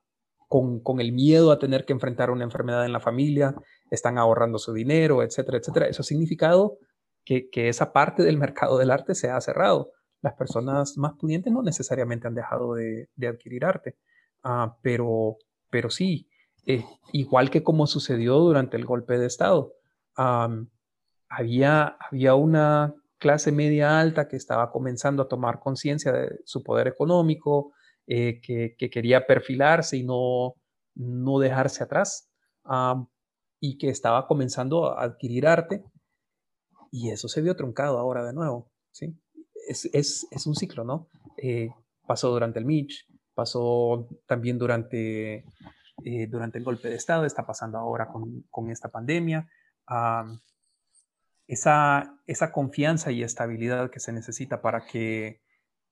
[0.48, 3.54] con, el miedo a tener que enfrentar una enfermedad en la familia,
[3.90, 5.86] están ahorrando su dinero, etcétera, etcétera.
[5.88, 6.78] Eso ha significado
[7.24, 9.92] que, esa parte del mercado del arte se ha cerrado.
[10.22, 13.96] Las personas más pudientes no necesariamente han dejado de, adquirir arte,
[14.44, 15.36] ah, pero,
[15.70, 16.28] pero sí,
[16.64, 19.72] eh, igual que como sucedió durante el golpe de Estado,
[21.28, 26.86] había, había una clase media alta que estaba comenzando a tomar conciencia de su poder
[26.86, 27.72] económico,
[28.06, 30.54] eh, que, quería perfilarse y no,
[30.94, 32.30] no dejarse atrás,
[33.60, 35.84] y que estaba comenzando a adquirir arte,
[36.90, 39.14] y eso se vio truncado ahora de nuevo, ¿sí?
[39.68, 41.08] Es, es, es un ciclo, ¿no?
[41.36, 41.70] Eh,
[42.06, 45.44] pasó durante el Mitch, pasó también durante,
[46.04, 49.48] eh, durante el golpe de Estado, está pasando ahora con, con esta pandemia
[51.46, 55.40] esa, esa confianza y estabilidad que se necesita para que,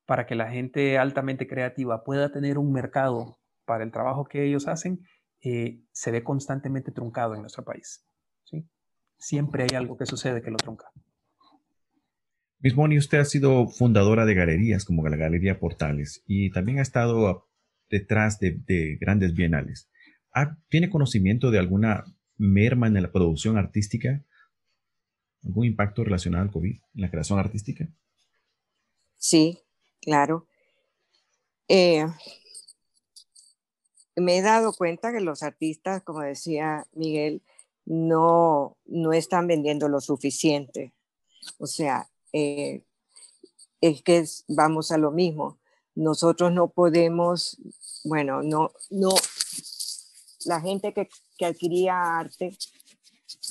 [0.06, 4.68] para que la gente altamente creativa pueda tener un mercado para el trabajo que ellos
[4.68, 5.00] hacen,
[5.42, 8.06] eh, se ve constantemente truncado en nuestro país.
[8.44, 8.68] ¿sí?
[9.18, 10.86] Siempre hay algo que sucede que lo trunca.
[12.58, 16.82] Miss Moni, usted ha sido fundadora de galerías como la Galería Portales y también ha
[16.82, 17.46] estado
[17.90, 19.90] detrás de, de grandes bienales.
[20.68, 22.04] ¿Tiene conocimiento de alguna
[22.36, 24.24] merma en la producción artística
[25.44, 27.86] ¿Algún impacto relacionado al COVID en la creación artística?
[29.16, 29.58] Sí,
[30.04, 30.46] claro.
[31.68, 32.06] Eh,
[34.16, 37.42] me he dado cuenta que los artistas, como decía Miguel,
[37.84, 40.92] no, no están vendiendo lo suficiente.
[41.58, 42.84] O sea, eh,
[43.80, 45.58] es que vamos a lo mismo.
[45.94, 47.58] Nosotros no podemos,
[48.04, 49.10] bueno, no, no,
[50.46, 52.56] la gente que, que adquiría arte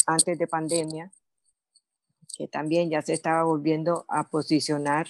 [0.06, 1.12] antes de pandemia,
[2.38, 5.08] que también ya se estaba volviendo a posicionar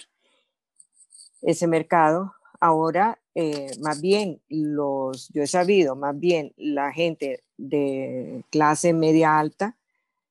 [1.44, 8.44] ese mercado, ahora eh, más bien los, yo he sabido, más bien la gente de
[8.50, 9.76] clase media alta,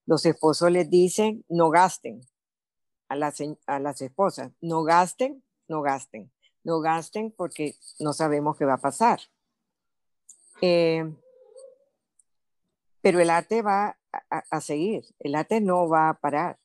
[0.06, 2.22] los esposos les dicen no gasten
[3.08, 6.32] a las, a las esposas, no gasten, no gasten,
[6.64, 9.20] no gasten porque no sabemos qué va a pasar.
[10.62, 11.14] Eh,
[13.02, 13.98] pero el arte va
[14.30, 16.58] a, seguir, el arte no va a parar,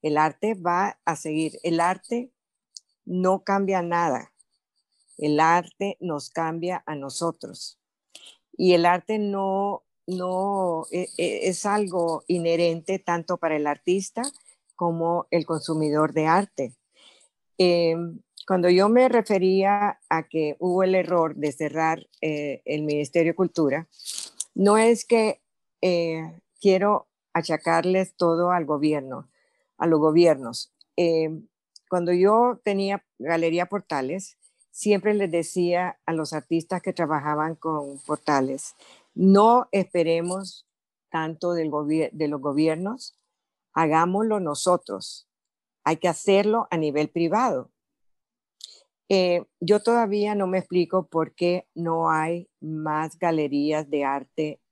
[0.00, 2.32] el arte va a seguir, el arte
[3.04, 4.32] no cambia nada,
[5.18, 7.78] el arte nos cambia a nosotros
[8.56, 14.22] y el arte no, no e, e, es algo inherente tanto para el artista
[14.76, 16.74] como el consumidor de arte.
[17.58, 23.32] Em, cuando yo me refería a que hubo el error de cerrar eh, el Ministerio
[23.32, 23.88] de Cultura,
[24.54, 25.40] no es que
[25.80, 29.30] eh, quiero achacarles todo al gobierno,
[29.78, 30.72] a los gobiernos.
[30.96, 31.30] Eh,
[31.92, 34.38] cuando yo tenía Galería Portales,
[34.70, 38.76] siempre les decía a los artistas que trabajaban con portales,
[39.14, 40.66] no esperemos
[41.10, 41.70] tanto del
[42.14, 43.14] de los gobiernos,
[43.74, 45.28] hagámoslo nosotros.
[45.84, 47.70] Hay que hacerlo a nivel privado.
[49.10, 54.62] Eh, yo todavía no me explico por qué no hay más galerías de arte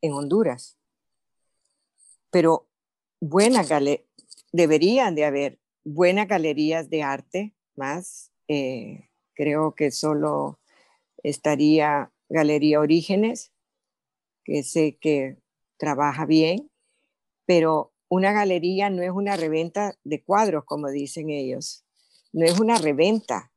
[0.00, 0.78] en Honduras.
[2.30, 2.66] Pero
[3.20, 3.68] buenas
[4.52, 8.32] deberían de haber buenas galerías de arte más.
[8.48, 10.60] Eh, creo que solo
[11.22, 13.52] estaría Galería Orígenes,
[14.44, 15.38] que sé que
[15.78, 16.70] trabaja bien,
[17.46, 21.84] pero una galería no es una reventa de cuadros, como dicen ellos.
[22.32, 23.52] No es una reventa.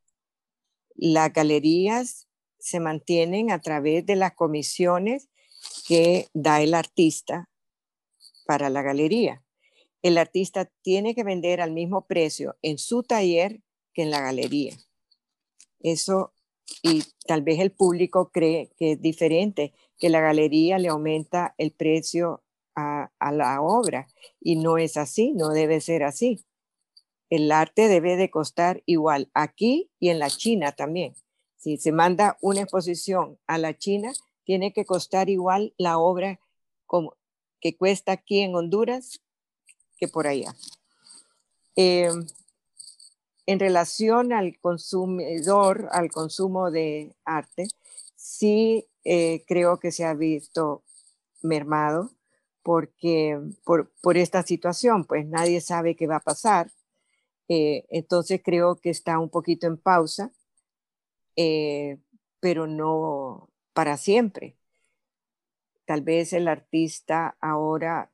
[0.95, 2.27] Las galerías
[2.59, 5.29] se mantienen a través de las comisiones
[5.87, 7.49] que da el artista
[8.45, 9.42] para la galería.
[10.03, 13.61] El artista tiene que vender al mismo precio en su taller
[13.93, 14.77] que en la galería.
[15.79, 16.33] Eso,
[16.81, 21.71] y tal vez el público cree que es diferente, que la galería le aumenta el
[21.71, 22.43] precio
[22.75, 24.07] a, la obra,
[24.41, 26.43] y no es así, no debe ser así.
[27.29, 31.15] El arte debe de costar igual aquí y en la China también.
[31.55, 34.11] Si se manda una exposición a la China,
[34.43, 36.39] tiene que costar igual la obra
[36.85, 37.15] como,
[37.61, 39.22] que cuesta aquí en Honduras
[39.97, 40.55] que por allá.
[41.75, 42.09] Eh,
[43.45, 47.67] en relación al consumidor, al consumo de arte,
[48.15, 50.83] sí eh, creo que se ha visto
[51.41, 52.11] mermado
[52.61, 56.71] porque por, esta situación, pues nadie sabe qué va a pasar.
[57.49, 60.31] Eh, entonces creo que está un poquito en pausa,
[62.39, 64.55] pero no, para siempre.
[65.85, 68.11] Tal vez el artista ahora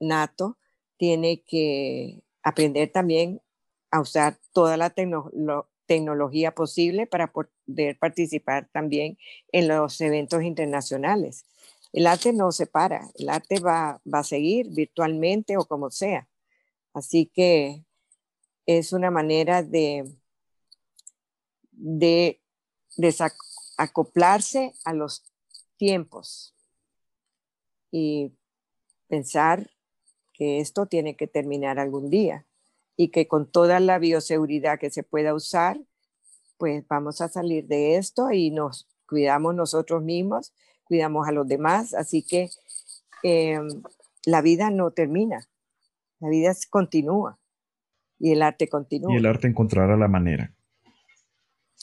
[0.00, 0.56] nato
[1.02, 3.42] tiene que aprender también
[3.90, 4.94] a usar toda la
[5.84, 9.18] tecnología posible para poder participar también
[9.50, 11.44] en los eventos internacionales.
[11.92, 16.28] El arte no se para, el arte va, a seguir virtualmente o como sea.
[16.94, 17.84] Así que
[18.64, 20.08] es una manera de,
[21.72, 22.40] de,
[22.96, 23.16] de
[23.76, 25.24] acoplarse a los
[25.76, 26.54] tiempos
[27.90, 28.30] y
[29.08, 29.68] pensar
[30.32, 32.46] que esto tiene que terminar algún día
[32.96, 35.80] y que con toda la bioseguridad que se pueda usar,
[36.58, 40.52] pues vamos a salir de esto y nos cuidamos nosotros mismos,
[40.84, 42.50] cuidamos a los demás, así que
[43.22, 43.68] em,
[44.24, 45.48] la vida no termina,
[46.20, 47.38] la vida continúa
[48.18, 49.12] y el arte continúa.
[49.12, 50.54] Y el arte encontrará la manera.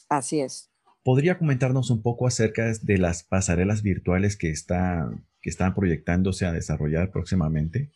[0.07, 0.69] Así es.
[1.03, 6.51] ¿Podría comentarnos un poco acerca de las pasarelas virtuales que, está, que están proyectándose a
[6.51, 7.91] desarrollar próximamente?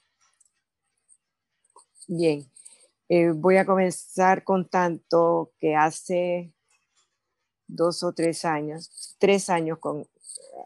[2.08, 2.46] Bien,
[3.10, 6.54] eh, voy a comenzar con tanto que hace
[7.68, 10.08] dos o tres años, tres años con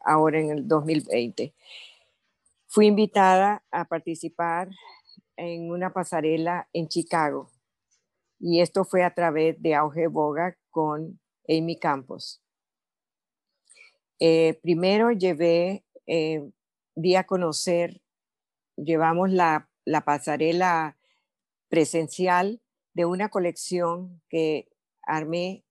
[0.03, 1.53] ahora en el 2020,
[2.67, 4.69] fui invitada a participar
[5.35, 7.51] en una pasarela en Chicago
[8.39, 12.41] y esto fue a través de Auge Boga con Amy Campos.
[14.19, 16.49] Eh, primero llevé, eh,
[16.95, 18.01] di a conocer,
[18.75, 19.69] llevamos la,
[20.05, 20.96] pasarela
[21.69, 22.61] presencial
[22.93, 24.69] de una colección que
[25.03, 25.63] armé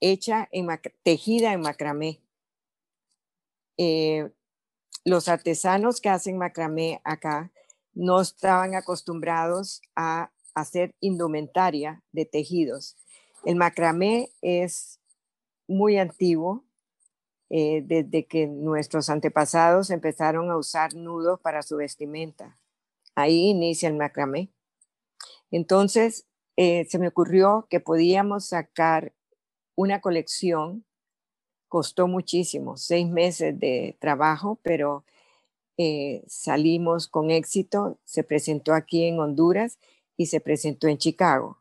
[0.00, 0.68] hecha en
[1.02, 2.20] tejida en macramé.
[3.76, 4.30] Eh,
[5.04, 7.52] los artesanos que hacen macramé acá
[7.92, 12.96] no estaban acostumbrados a hacer indumentaria de tejidos.
[13.44, 15.00] El macramé es
[15.66, 16.64] muy antiguo,
[17.48, 22.58] eh, desde que nuestros antepasados empezaron a usar nudos para su vestimenta.
[23.14, 24.52] Ahí inicia el macramé.
[25.50, 26.26] Entonces,
[26.56, 29.14] eh, se me ocurrió que podíamos sacar
[29.76, 30.84] una colección.
[31.68, 35.04] Costó muchísimo, seis meses de trabajo, pero
[35.78, 37.98] eh, salimos con éxito.
[38.04, 39.78] Se presentó aquí en Honduras
[40.16, 41.58] y se presentó en Chicago.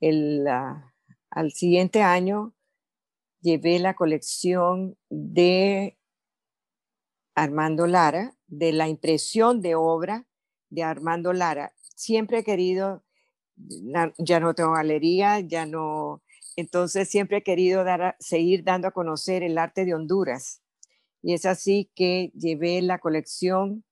[0.00, 0.46] El,
[1.30, 2.54] al siguiente año
[3.40, 5.98] llevé la colección de
[7.34, 10.26] Armando Lara, de la impresión de obra
[10.70, 11.74] de Armando Lara.
[12.02, 13.04] Siempre he querido,
[14.18, 16.20] ya no tengo galería, ya no,
[16.56, 20.60] entonces siempre he querido dar seguir dando a conocer el arte de Honduras.
[21.22, 23.84] Y es así que llevé la colección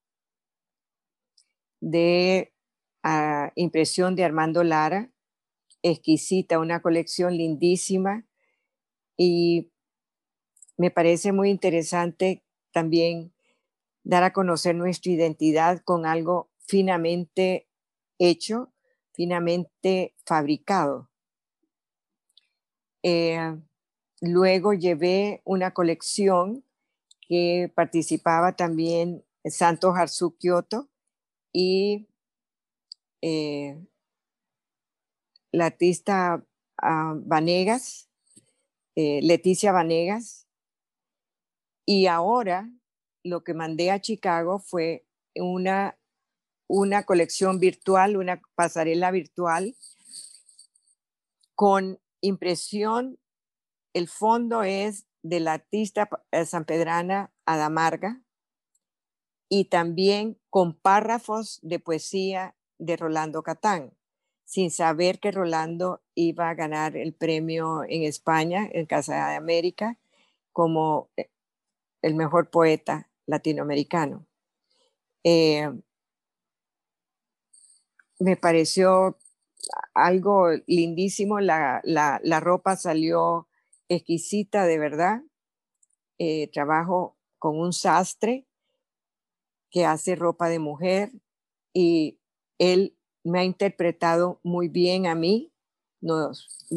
[1.80, 2.52] de
[3.04, 5.12] a impresión de Armando Lara,
[5.80, 8.26] exquisita, una colección lindísima
[9.16, 9.70] y
[10.76, 12.42] me parece muy interesante
[12.72, 13.32] también
[14.02, 17.68] dar a conocer nuestra identidad con algo finamente
[18.20, 18.72] hecho,
[19.12, 21.10] finamente fabricado.
[23.02, 23.58] Eh,
[24.20, 26.64] luego llevé una colección
[27.20, 29.94] que participaba también Santos
[30.38, 30.88] Kyoto
[31.52, 32.08] y
[33.22, 33.84] eh,
[35.50, 36.44] la artista
[36.78, 38.08] ah, Vanegas,
[38.94, 40.46] eh, Leticia Vanegas,
[41.86, 42.70] y ahora
[43.24, 45.98] lo que mandé a Chicago fue una,
[46.72, 49.74] una colección virtual, una pasarela virtual
[51.56, 53.18] con impresión.
[53.92, 58.22] El fondo es de la artista eh, sanpedrana Adamarga
[59.48, 63.92] y también con párrafos de poesía de Rolando Catán,
[64.44, 69.98] sin saber que Rolando iba a ganar el premio en España, en Casa de América,
[70.52, 71.30] como eh,
[72.00, 74.24] el mejor poeta latinoamericano.
[75.24, 75.68] Eh,
[78.20, 79.18] me pareció
[79.94, 81.82] algo lindísimo, la,
[82.40, 83.48] ropa salió
[83.88, 85.22] exquisita de verdad.
[86.18, 88.46] Eh, trabajo con un sastre
[89.70, 91.12] que hace ropa de mujer
[91.72, 92.18] y
[92.58, 92.94] él
[93.24, 95.52] me ha interpretado muy bien a mí.
[96.02, 96.68] Nos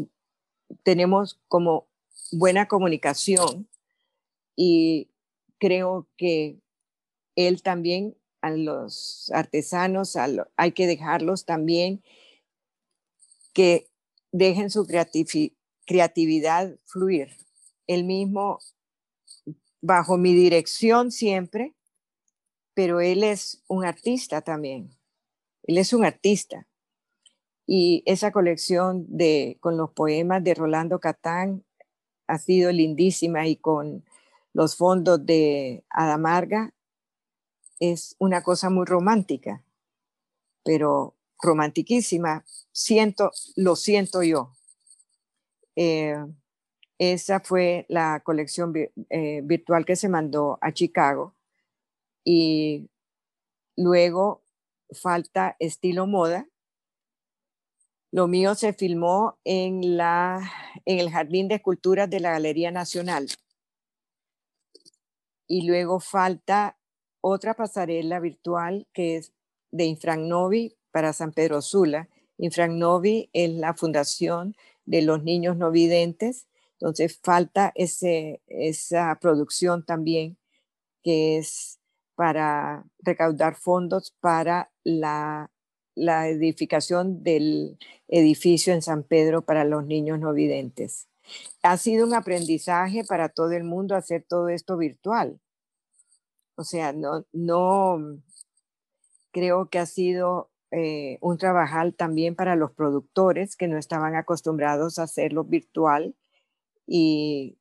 [0.83, 1.87] tenemos como
[2.31, 3.67] buena comunicación
[4.55, 5.09] y
[5.59, 6.59] creo que
[7.35, 10.17] él también a los artesanos
[10.57, 12.03] hay que dejarlos también
[13.53, 13.89] que
[14.33, 14.85] dejen su
[15.85, 17.29] creatividad fluir.
[17.87, 18.59] Él mismo,
[19.81, 21.73] bajo mi dirección siempre,
[22.73, 24.93] pero él es un artista también.
[25.63, 26.67] Él es un artista.
[27.65, 31.63] Y esa colección de, con los poemas de Rolando Catán
[32.27, 34.03] ha sido lindísima y con
[34.51, 36.73] los fondos de Adamarga
[37.79, 39.63] es una cosa muy romántica,
[40.63, 42.45] pero romantiquísima.
[42.71, 44.51] Siento, lo siento yo.
[45.75, 46.15] Eh,
[46.97, 48.73] esa fue la colección
[49.09, 51.35] eh, virtual que se mandó a Chicago
[52.23, 52.89] y
[53.75, 54.43] luego
[54.91, 56.47] falta estilo moda.
[58.11, 60.39] Lo mío se filmó en, la,
[60.85, 63.27] en el Jardín de Esculturas de la Galería Nacional.
[65.47, 66.77] Y luego falta
[67.23, 69.31] otra pasarela virtual que es
[69.71, 72.09] de Infragnovi para San Pedro Sula.
[72.37, 74.55] Infragnovi es la fundación
[74.85, 76.47] de los niños no videntes.
[76.73, 80.37] Entonces falta ese, esa producción también
[81.01, 81.79] que es
[82.15, 85.49] para recaudar fondos para la,
[85.95, 91.07] edificación del edificio en San Pedro para los niños no videntes.
[91.61, 95.39] Ha sido un aprendizaje para todo el mundo hacer todo esto virtual.
[96.55, 98.21] O sea, no, no
[99.31, 104.99] creo que ha sido eh, un trabajar también para los productores que no estaban acostumbrados
[104.99, 106.15] a hacerlo virtual
[106.85, 107.57] y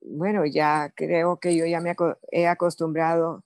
[0.00, 1.94] bueno, ya creo que yo ya me
[2.30, 3.44] he acostumbrado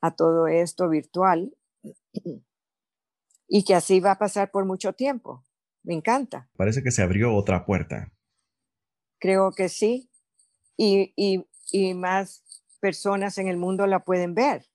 [0.00, 1.54] a todo esto virtual
[3.48, 5.44] y que así va a pasar por mucho tiempo.
[5.82, 6.48] Me encanta.
[6.56, 8.12] Parece que se abrió otra puerta.
[9.18, 10.10] Creo que sí.
[10.76, 12.43] Y, y, más
[12.84, 14.66] personas en el mundo la pueden ver.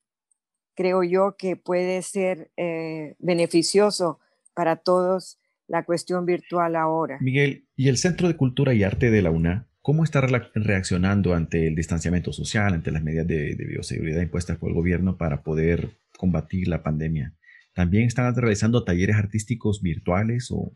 [0.73, 4.17] Creo yo que puede ser eh, beneficioso
[4.55, 5.37] para todos
[5.67, 7.19] la cuestión virtual ahora.
[7.21, 11.67] Miguel, ¿y el Centro de Cultura y Arte de la UNA ¿Cómo está reaccionando ante
[11.67, 16.67] el distanciamiento social, ante las medidas de, bioseguridad impuestas por el gobierno para poder combatir
[16.67, 17.35] la pandemia?
[17.73, 20.73] ¿También están realizando talleres artísticos virtuales o...?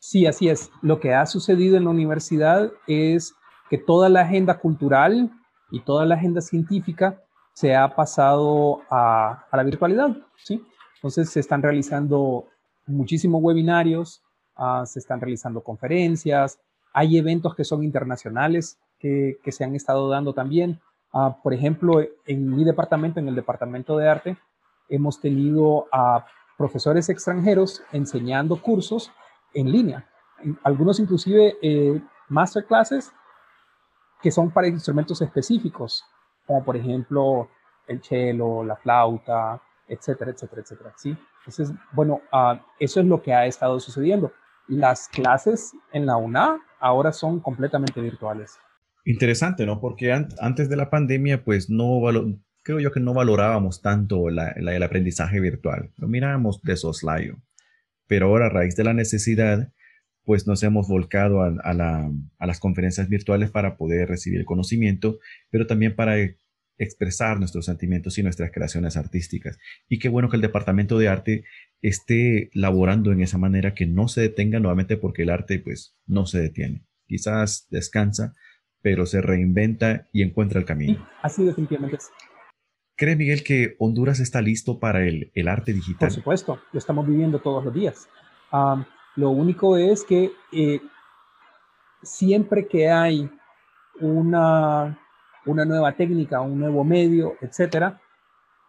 [0.00, 0.70] Sí, así es.
[0.82, 3.34] Lo que ha sucedido en la universidad es
[3.70, 5.30] que toda la agenda cultural
[5.72, 10.62] y toda la agenda científica se ha pasado a, la virtualidad, ¿sí?
[10.96, 12.46] Entonces se están realizando
[12.86, 14.22] muchísimos webinarios,
[14.54, 16.60] ah, se están realizando conferencias,
[16.92, 20.78] hay eventos que son internacionales que, se han estado dando también.
[21.12, 24.36] Ah, por ejemplo, en mi departamento, en el departamento de arte,
[24.90, 26.26] hemos tenido a
[26.58, 29.10] profesores extranjeros enseñando cursos
[29.54, 30.06] en línea,
[30.62, 33.12] algunos inclusive eh, masterclasses
[34.22, 36.04] que son para instrumentos específicos,
[36.46, 37.48] como por ejemplo
[37.88, 40.92] el cello, la flauta, etcétera, etcétera, etcétera.
[40.96, 41.16] ¿sí?
[41.40, 44.32] Entonces, bueno, ah, eso es lo que ha estado sucediendo.
[44.68, 48.58] Las clases en la UNA ahora son completamente virtuales.
[49.04, 49.80] Interesante, ¿no?
[49.80, 52.00] Porque antes de la pandemia, pues no
[52.62, 55.90] creo yo que no valorábamos tanto el aprendizaje virtual.
[55.96, 57.38] Lo mirábamos de soslayo.
[58.06, 59.72] Pero ahora, a raíz de la necesidad,
[60.24, 65.18] pues nos hemos volcado a, a, las conferencias virtuales para poder recibir el conocimiento,
[65.50, 66.16] pero también para
[66.78, 69.58] expresar nuestros sentimientos y nuestras creaciones artísticas.
[69.88, 71.44] Y qué bueno que el Departamento de Arte
[71.80, 76.26] esté laborando en esa manera que no se detenga nuevamente porque el arte pues no
[76.26, 76.84] se detiene.
[77.06, 78.34] Quizás descansa,
[78.80, 81.06] pero se reinventa y encuentra el camino.
[81.22, 82.10] así definitivamente es.
[82.96, 86.08] ¿Cree Miguel que Honduras está listo para el, el arte digital?
[86.08, 88.08] Por supuesto, lo estamos viviendo todos los días.
[89.16, 90.80] Lo único es que eh,
[92.02, 93.30] siempre que hay
[94.00, 94.98] una
[95.46, 98.00] una nueva técnica, un nuevo medio, etcétera,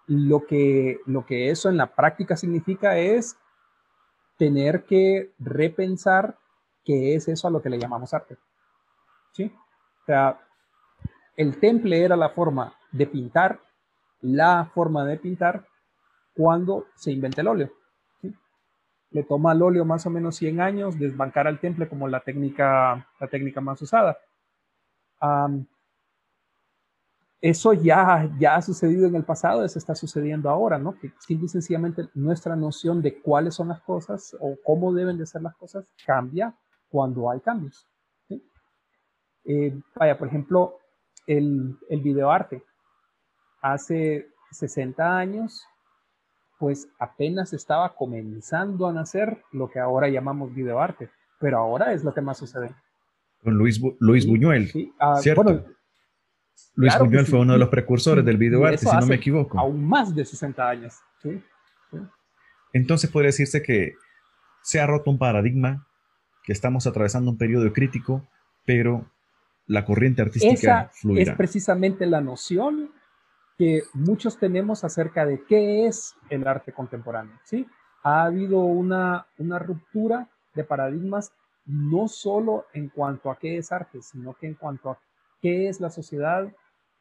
[0.07, 3.37] lo que, lo que eso en la práctica significa es
[4.37, 6.37] tener que repensar
[6.83, 8.37] qué es eso a lo que le llamamos arte.
[9.31, 9.51] ¿Sí?
[10.01, 10.39] O sea,
[11.37, 13.59] el temple era la forma de pintar,
[14.21, 15.65] la forma de pintar
[16.35, 17.71] cuando se inventa el óleo.
[19.13, 23.07] Le toma al óleo más o menos 100 años desbancar al temple como la técnica,
[23.19, 24.17] la técnica más usada
[27.41, 30.97] eso ya, ya ha sucedido en el pasado, eso está sucediendo ahora, ¿no?
[30.97, 35.25] Que simple y sencillamente nuestra noción de cuáles son las cosas o cómo deben de
[35.25, 36.55] ser las cosas cambia
[36.89, 37.85] cuando hay cambios.
[39.43, 40.77] Eh, vaya, por ejemplo,
[41.27, 42.63] el, el videoarte.
[43.61, 45.65] Hace 60 años,
[46.63, 52.13] pues apenas estaba comenzando a nacer lo que ahora llamamos videoarte, pero ahora es lo
[52.13, 52.73] que más sucede.
[53.43, 55.43] Con Luis, Luis Buñuel, sí, ah, ¿cierto?
[55.43, 55.65] Bueno,
[56.75, 59.59] Luis Buñuel fue uno de los precursores del videoarte, si no me equivoco.
[59.59, 60.95] Aún más de 60 años.
[62.71, 63.95] Entonces podría decirse que
[64.61, 65.85] se ha roto un paradigma,
[66.45, 68.25] que estamos atravesando un periodo crítico,
[68.65, 69.05] pero
[69.67, 72.89] la corriente artística Esa Es precisamente la noción
[73.57, 77.37] que muchos tenemos acerca de qué es el arte contemporáneo.
[77.43, 77.67] ¿sí?
[78.03, 81.31] Ha habido una, una ruptura de paradigmas
[81.65, 84.99] no solo en cuanto a qué es arte, sino que en cuanto a
[85.41, 86.51] qué es la sociedad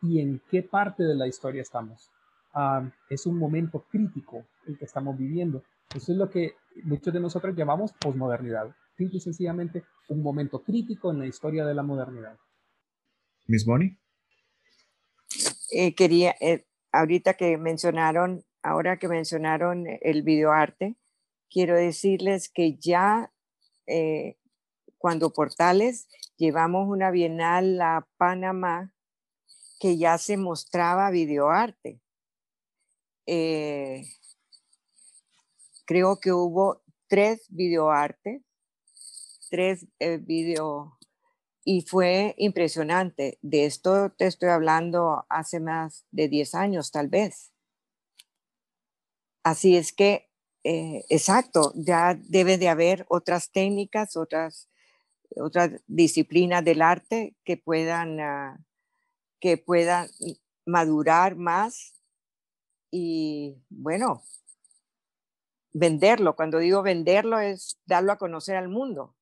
[0.02, 2.10] y en qué parte de la historia estamos.
[2.54, 5.62] Ah, es un momento crítico el que estamos viviendo.
[5.94, 8.74] Eso es lo que muchos de nosotros llamamos posmodernidad.
[8.96, 12.36] Simple y sencillamente un momento crítico en la historia de la modernidad.
[13.46, 14.01] Miss Bonnie.
[15.74, 20.96] Eh, quería, eh, ahorita que mencionaron, ahora que mencionaron el videoarte,
[21.50, 23.32] quiero decirles que ya
[23.86, 24.36] eh,
[24.98, 28.92] cuando Portales llevamos una bienal a Panamá
[29.80, 32.02] que ya se mostraba videoarte.
[35.86, 38.44] Creo que hubo tres videoarte,
[39.48, 39.86] tres
[40.20, 40.98] video
[41.64, 43.38] y fue impresionante.
[43.42, 47.52] De esto te estoy hablando hace más de 10 años tal vez.
[49.44, 50.28] Así es que,
[50.64, 54.68] eh, exacto, ya debe de haber otras técnicas, otras
[55.36, 58.58] otras disciplinas del arte que puedan, ah,
[59.40, 60.08] que puedan
[60.66, 61.94] madurar más
[62.90, 64.22] y bueno,
[65.72, 66.36] venderlo.
[66.36, 69.14] Cuando digo venderlo es darlo a conocer al mundo.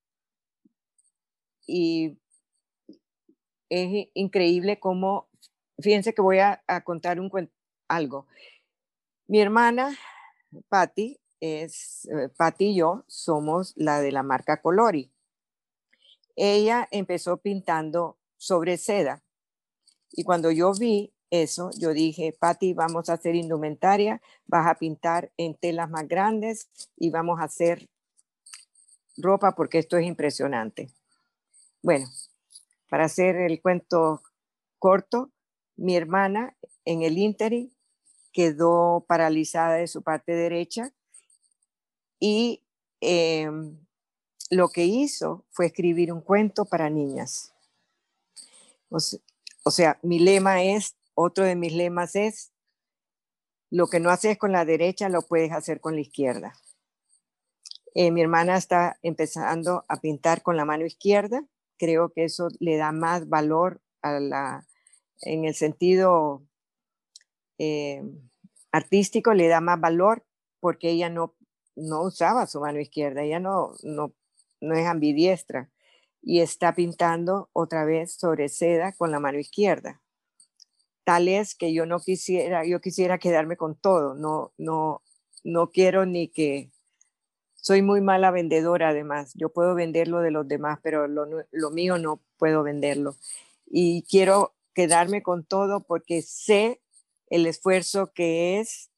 [1.66, 2.18] Y
[3.70, 5.28] es increíble cómo,
[5.78, 7.30] fíjense que voy a, contar un
[7.88, 8.26] algo.
[9.26, 9.96] Mi hermana,
[10.68, 15.10] Patti, es, eh, Patti y yo somos la de la marca Colori.
[16.36, 19.22] Ella empezó pintando sobre seda.
[20.12, 25.32] Y cuando yo vi eso, yo dije, Patti, vamos a hacer indumentaria, vas a pintar
[25.36, 27.88] en telas más grandes y vamos a hacer
[29.16, 30.90] ropa porque esto es impresionante.
[31.82, 32.06] Bueno,
[32.90, 34.22] para hacer el cuento
[34.78, 35.30] corto,
[35.76, 37.72] mi hermana en el Interi
[38.32, 40.92] quedó paralizada de su parte derecha
[42.18, 42.62] y
[43.00, 43.78] em,
[44.50, 47.54] lo que hizo fue escribir un cuento para niñas.
[48.90, 52.52] O sea, mi lema es, otro de mis lemas es,
[53.70, 56.54] lo que no haces con la derecha lo puedes hacer con la izquierda.
[57.94, 61.44] Eh, mi hermana está empezando a pintar con la mano izquierda.
[61.80, 64.66] Creo que eso le da más valor a la,
[65.22, 66.44] en el sentido
[67.56, 68.02] eh,
[68.70, 70.26] artístico, le da más valor
[70.60, 71.34] porque ella no,
[71.76, 74.12] no usaba su mano izquierda, ella no, no,
[74.60, 75.70] no es ambidiestra
[76.20, 80.02] y está pintando otra vez sobre seda con la mano izquierda.
[81.04, 85.02] Tal es que yo no quisiera, yo quisiera quedarme con todo, no, no,
[85.44, 86.70] no quiero ni que,
[87.60, 91.98] soy muy mala vendedora además, yo puedo venderlo de los demás, pero lo, lo mío
[91.98, 93.16] no puedo venderlo.
[93.66, 96.80] Y quiero quedarme con todo porque sé
[97.26, 98.90] el esfuerzo que es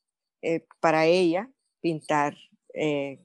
[0.42, 1.50] eh, para ella
[1.80, 2.36] pintar
[2.74, 3.24] eh,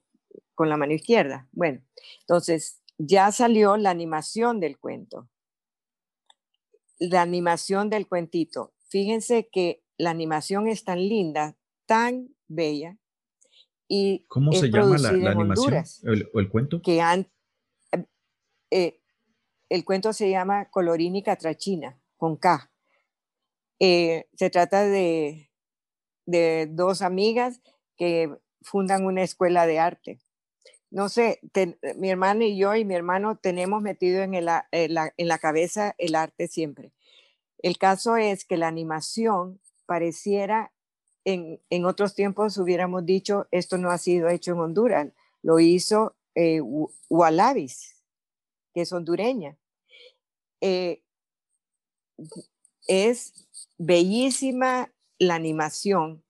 [0.54, 1.48] con la mano izquierda.
[1.52, 1.82] Bueno,
[2.22, 5.30] entonces ya salió la animación del cuento.
[7.00, 8.74] La animación del cuentito.
[8.90, 12.98] Fíjense que la animación es tan linda, tan bella.
[13.88, 15.84] Y ¿Cómo se llama la, animación
[16.34, 16.82] o el, cuento?
[16.82, 17.02] Que
[18.72, 19.02] eh,
[19.70, 22.72] el cuento se llama Colorini Catrachina, con K.
[23.80, 25.52] Eh, se trata de,
[26.26, 27.62] de dos amigas
[27.96, 30.20] que fundan una escuela de arte
[30.90, 31.40] no sé,
[31.98, 36.94] mi hermana y yo y mi hermano tenemos metido en, la, cabeza el arte siempre.
[37.60, 40.72] El caso es que la animación pareciera,
[41.28, 45.08] en, otros tiempos hubiéramos dicho, esto no ha sido hecho en Honduras,
[45.42, 46.62] lo hizo eh,
[48.74, 49.58] que es hondureña.
[50.62, 51.04] Eh,
[52.88, 53.34] es
[53.78, 56.24] bellísima la animación,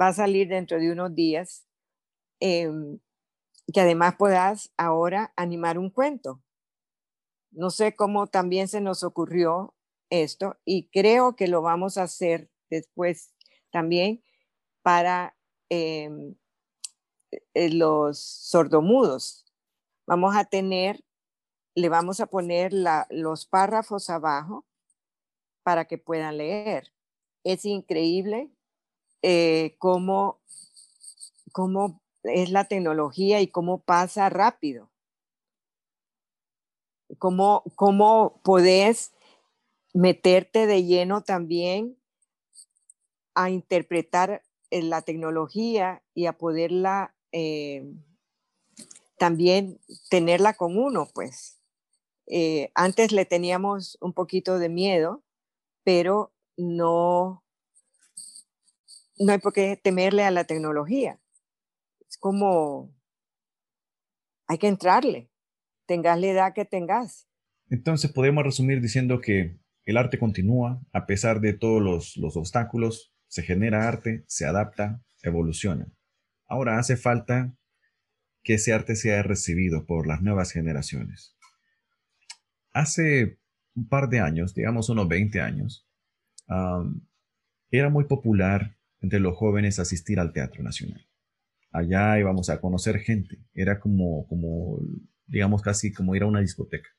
[0.00, 1.66] va a salir dentro de unos días.
[2.40, 2.98] Em,
[3.72, 6.42] que además puedas ahora animar un cuento.
[7.52, 9.74] No sé cómo también se nos ocurrió
[10.10, 13.32] esto y creo que lo vamos a hacer después
[13.72, 14.22] también
[14.82, 15.36] para
[15.68, 16.36] em,
[17.54, 19.44] eh, los sordomudos.
[20.06, 21.02] Vamos a tener,
[21.74, 22.72] le vamos a poner
[23.10, 24.66] los párrafos abajo
[25.62, 26.92] para que puedan leer.
[27.44, 28.50] Es increíble
[29.22, 30.40] eh, cómo,
[31.52, 34.90] cómo es la tecnología y cómo pasa rápido.
[37.18, 39.12] Cómo, cómo podés
[39.94, 42.01] meterte de lleno también
[43.34, 47.94] a interpretar eh, la tecnología y a poderla eh,
[49.18, 49.80] también
[50.10, 51.58] tenerla con uno, pues.
[52.26, 55.22] Eh, antes le teníamos un poquito de miedo,
[55.84, 57.44] pero no,
[59.18, 61.18] no hay por qué temerle a la tecnología
[62.22, 62.94] como,
[64.46, 65.28] hay que entrarle,
[65.86, 67.28] tengas la edad que tengas.
[67.68, 73.42] Entonces podemos resumir diciendo que el arte continúa a pesar de todos los obstáculos, se
[73.42, 75.90] genera arte, se adapta, evoluciona.
[76.46, 77.56] Ahora hace falta
[78.42, 81.34] que ese arte sea recibido por las nuevas generaciones.
[82.72, 83.38] Hace
[83.74, 85.88] un par de años, digamos unos 20 años,
[87.70, 91.08] era muy popular entre los jóvenes asistir al Teatro Nacional
[91.72, 93.38] allá íbamos a conocer gente.
[93.54, 94.78] Era como, como,
[95.26, 96.90] digamos, casi como ir a una discoteca.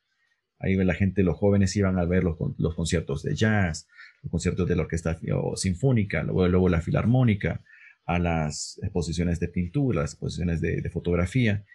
[0.63, 2.37] Ahí la gente, los jóvenes iban a ver los,
[2.75, 3.87] conciertos de jazz,
[4.21, 5.19] los conciertos de la orquesta
[5.55, 7.61] sinfónica, luego, luego la filarmónica,
[8.05, 11.65] a las exposiciones de pintura, las exposiciones de, fotografía.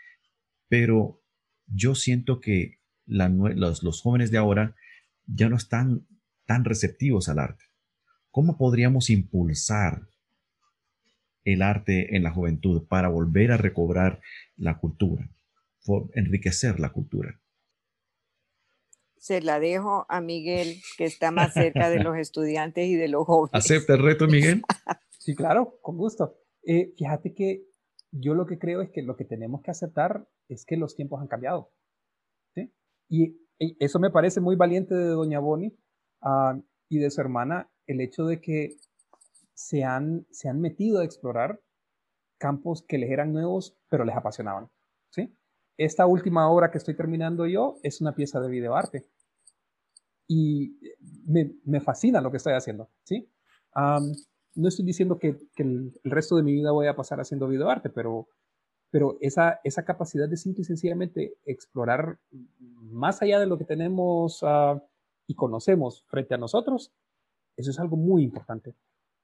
[0.68, 1.22] Pero
[1.66, 4.74] yo siento que los, los jóvenes de ahora
[5.26, 6.06] ya no están
[6.46, 7.64] tan receptivos al arte.
[8.30, 10.08] ¿Cómo podríamos impulsar
[11.52, 14.20] el arte en la juventud para volver a recobrar
[14.56, 15.30] la cultura,
[16.14, 17.40] enriquecer la cultura.
[19.18, 23.24] Se la dejo a Miguel, que está más cerca de los estudiantes y de los
[23.26, 23.50] jóvenes.
[23.52, 24.62] ¿Acepta el reto, Miguel?
[25.20, 26.38] Sí, claro, con gusto.
[26.62, 27.66] Eh, fíjate que
[28.12, 31.20] yo lo que creo es que lo que tenemos que aceptar es que los tiempos
[31.20, 31.70] han cambiado.
[32.54, 32.72] ¿sí?
[33.10, 33.36] Y,
[33.80, 35.76] eso me parece muy valiente de Doña Boni
[36.22, 36.58] ah,
[36.88, 38.76] y de su hermana, el hecho de que
[39.52, 41.60] se han, se han metido a explorar
[42.38, 44.70] campos que les eran nuevos, pero les apasionaban.
[45.10, 45.36] ¿sí?
[45.78, 49.06] Esta última obra que estoy terminando yo es una pieza de videoarte.
[50.26, 50.76] Y
[51.24, 52.90] me, fascina lo que estoy haciendo.
[53.04, 53.30] ¿sí?
[54.56, 58.28] no estoy diciendo que, el, resto de mi vida voy a pasar haciendo videoarte, pero,
[58.90, 64.42] pero esa, esa capacidad de simple y sencillamente explorar más allá de lo que tenemos
[64.42, 64.80] uh,
[65.28, 66.92] y conocemos frente a nosotros,
[67.56, 68.74] eso es algo muy importante.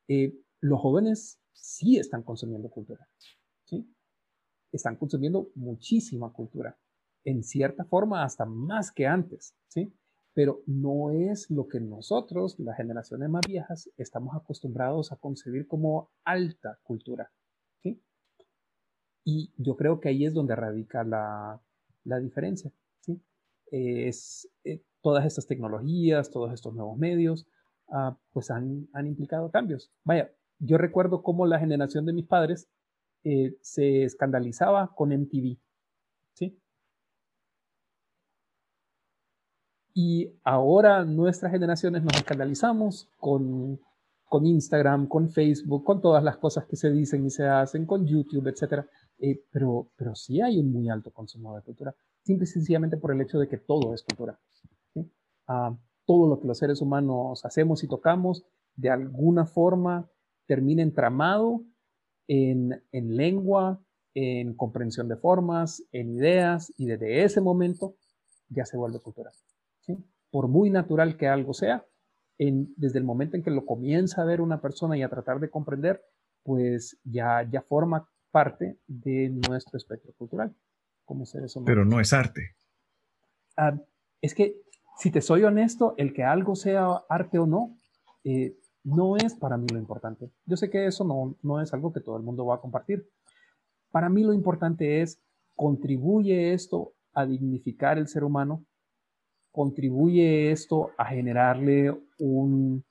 [0.07, 3.09] Eh, los jóvenes sí están consumiendo cultura.
[3.65, 3.93] ¿sí?
[4.77, 6.77] Están consumiendo muchísima cultura,
[7.25, 9.93] en cierta forma hasta más que antes, ¿sí?
[10.35, 16.11] Pero no es lo que nosotros, las generaciones más viejas, estamos acostumbrados a concebir como
[16.25, 17.31] alta cultura,
[17.83, 18.03] ¿sí?
[19.25, 21.61] Y yo creo que ahí es donde radica la,
[22.05, 23.21] la diferencia, ¿sí?
[23.71, 27.47] Es, eh, todas estas tecnologías, todos estos nuevos medios,
[27.89, 29.93] ah, pues han, han implicado cambios.
[30.03, 32.69] Vaya, yo recuerdo cómo la generación de mis padres
[33.25, 35.57] eh, se escandalizaba con MTV.
[36.35, 36.59] ¿sí?
[39.95, 43.81] Y ahora nuestras generaciones nos escandalizamos con,
[44.29, 48.07] con Instagram, con Facebook, con todas las cosas que se dicen y se hacen, con
[48.07, 48.85] YouTube, etc.
[49.19, 53.13] Eh, pero, pero sí hay un muy alto consumo de cultura, simple y sencillamente por
[53.13, 54.39] el hecho de que todo es cultura.
[55.47, 58.45] Ah, todo lo que los seres humanos hacemos y tocamos,
[58.77, 60.11] de alguna forma
[60.47, 61.63] termina entramado
[62.29, 63.81] en, lengua,
[64.15, 67.97] en comprensión de formas, en ideas, y desde ese momento
[68.49, 69.33] ya se vuelve cultural.
[70.31, 71.85] Por muy natural que algo sea,
[72.39, 75.51] desde el momento en que lo comienza a ver una persona y a tratar de
[75.51, 76.03] comprender,
[76.43, 80.55] pues ya, ya forma parte de nuestro espectro cultural
[81.05, 81.67] como seres humanos.
[81.67, 82.57] Pero no es arte.
[83.57, 83.79] Ah,
[84.21, 84.57] es que,
[84.99, 87.79] si te soy honesto, el que algo sea arte o no,
[88.25, 90.31] eh, no es para mí lo importante.
[90.45, 93.09] Yo sé que eso no, no es algo que todo el mundo va a compartir.
[93.91, 95.19] Para mí lo importante es,
[95.57, 98.65] ¿contribuye esto a dignificar el ser humano?
[99.51, 102.85] ¿Contribuye esto a generarle un,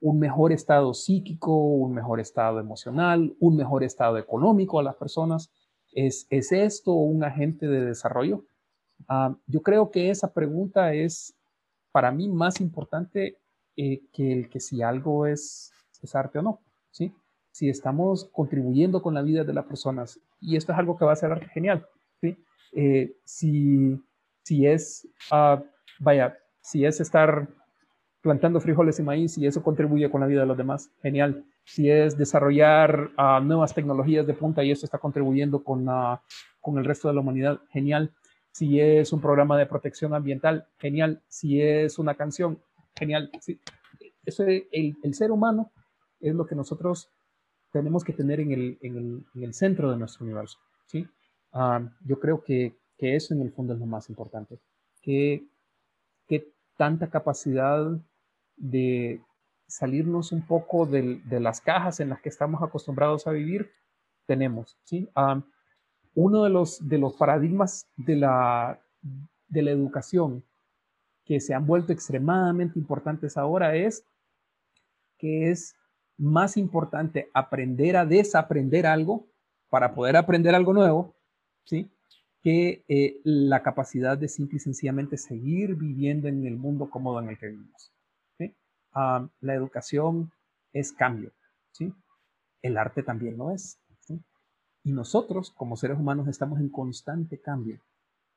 [0.00, 5.52] un mejor estado psíquico, un mejor estado emocional, un mejor estado económico a las personas?
[5.92, 8.44] ¿Es, es esto un agente de desarrollo?
[9.06, 11.36] Ah, yo creo que esa pregunta es
[11.92, 13.38] para mí más importante
[13.76, 15.72] eh, que el que si algo es,
[16.02, 16.60] es arte o no,
[16.90, 17.12] ¿sí?
[17.50, 21.12] Si estamos contribuyendo con la vida de las personas, y esto es algo que va
[21.12, 21.86] a ser genial,
[22.20, 22.36] ¿sí?
[22.72, 24.00] Eh, si,
[24.42, 25.62] si es, uh,
[26.00, 27.48] vaya, si es estar
[28.20, 31.44] plantando frijoles y maíz y eso contribuye con la vida de los demás, genial.
[31.64, 36.18] Si es desarrollar uh, nuevas tecnologías de punta y eso está contribuyendo con, uh,
[36.60, 38.12] con el resto de la humanidad, genial.
[38.50, 41.22] Si es un programa de protección ambiental, genial.
[41.28, 42.58] Si es una canción,
[42.96, 43.30] genial.
[44.24, 45.72] Eso, el, el, ser humano
[46.20, 47.10] es lo que nosotros
[47.70, 50.58] tenemos que tener en el, en el, en el centro de nuestro universo.
[50.86, 51.06] ¿sí?
[51.52, 54.60] Uh, yo creo que, que, eso en el fondo es lo más importante.
[55.02, 55.46] Que,
[56.26, 57.84] que tanta capacidad
[58.56, 59.20] de
[59.66, 63.70] salirnos un poco de, de, las cajas en las que estamos acostumbrados a vivir
[64.26, 64.78] tenemos.
[64.84, 65.08] ¿sí?
[65.16, 65.42] Uh,
[66.14, 68.80] uno de los, de los paradigmas de la,
[69.48, 70.44] de la educación
[71.24, 74.04] que se han vuelto extremadamente importantes ahora es
[75.18, 75.74] que es
[76.16, 79.26] más importante aprender a desaprender algo
[79.68, 81.16] para poder aprender algo nuevo,
[81.64, 81.90] ¿sí?
[82.42, 87.30] que eh, la capacidad de simple y sencillamente seguir viviendo en el mundo cómodo en
[87.30, 87.92] el que vivimos.
[88.36, 88.54] ¿sí?
[88.92, 90.30] Ah, la educación
[90.72, 91.32] es cambio,
[91.72, 91.92] ¿sí?
[92.62, 93.78] el arte también lo es.
[94.86, 97.80] Y nosotros, como seres humanos, estamos en constante cambio.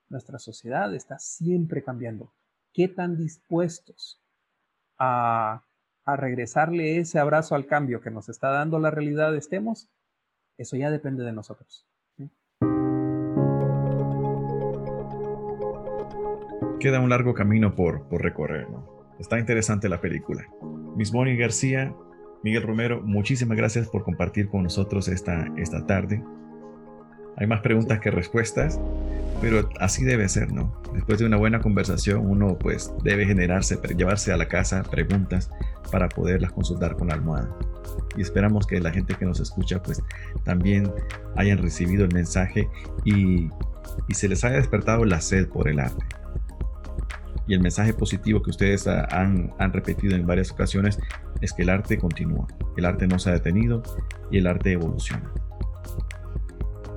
[0.07, 2.31] Nuestra sociedad está siempre cambiando
[2.77, 4.21] qué tan dispuestos
[4.99, 5.63] a,
[6.05, 9.89] regresarle ese abrazo al cambio que nos está dando la realidad estemos,
[10.57, 11.85] eso ya depende de nosotros.
[16.79, 18.67] Queda un largo camino por, por recorrer,
[19.19, 20.45] Está interesante la película.
[20.95, 21.93] Miss Bonnie García,
[22.43, 26.23] Miguel Romero, muchísimas gracias por compartir con nosotros esta, esta tarde.
[27.37, 28.79] Hay más preguntas que respuestas,
[29.41, 30.81] pero así debe ser, ¿no?
[30.93, 35.51] Después de una buena conversación, uno pues debe generarse, llevarse a la casa preguntas
[35.91, 37.49] para poderlas consultar con la almohada.
[38.15, 40.01] Y esperamos que la gente que nos escucha pues
[40.43, 40.91] también
[41.35, 42.67] hayan recibido el mensaje
[43.05, 43.49] y,
[44.07, 46.03] y se les haya despertado la sed por el arte.
[47.47, 50.99] Y el mensaje positivo que ustedes han, han repetido en varias ocasiones
[51.41, 53.83] es que el arte continúa, el arte no se ha detenido
[54.31, 55.31] y el arte evoluciona.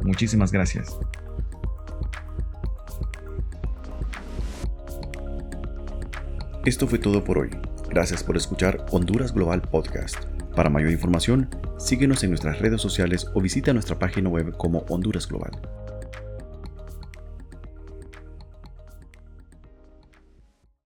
[0.02, 0.98] Muchísimas gracias.
[6.64, 7.50] Esto fue todo por hoy.
[7.88, 10.24] Gracias por escuchar Honduras Global Podcast.
[10.54, 11.48] Para mayor información,
[11.78, 15.52] síguenos en nuestras redes sociales o visita nuestra página web como Honduras Global.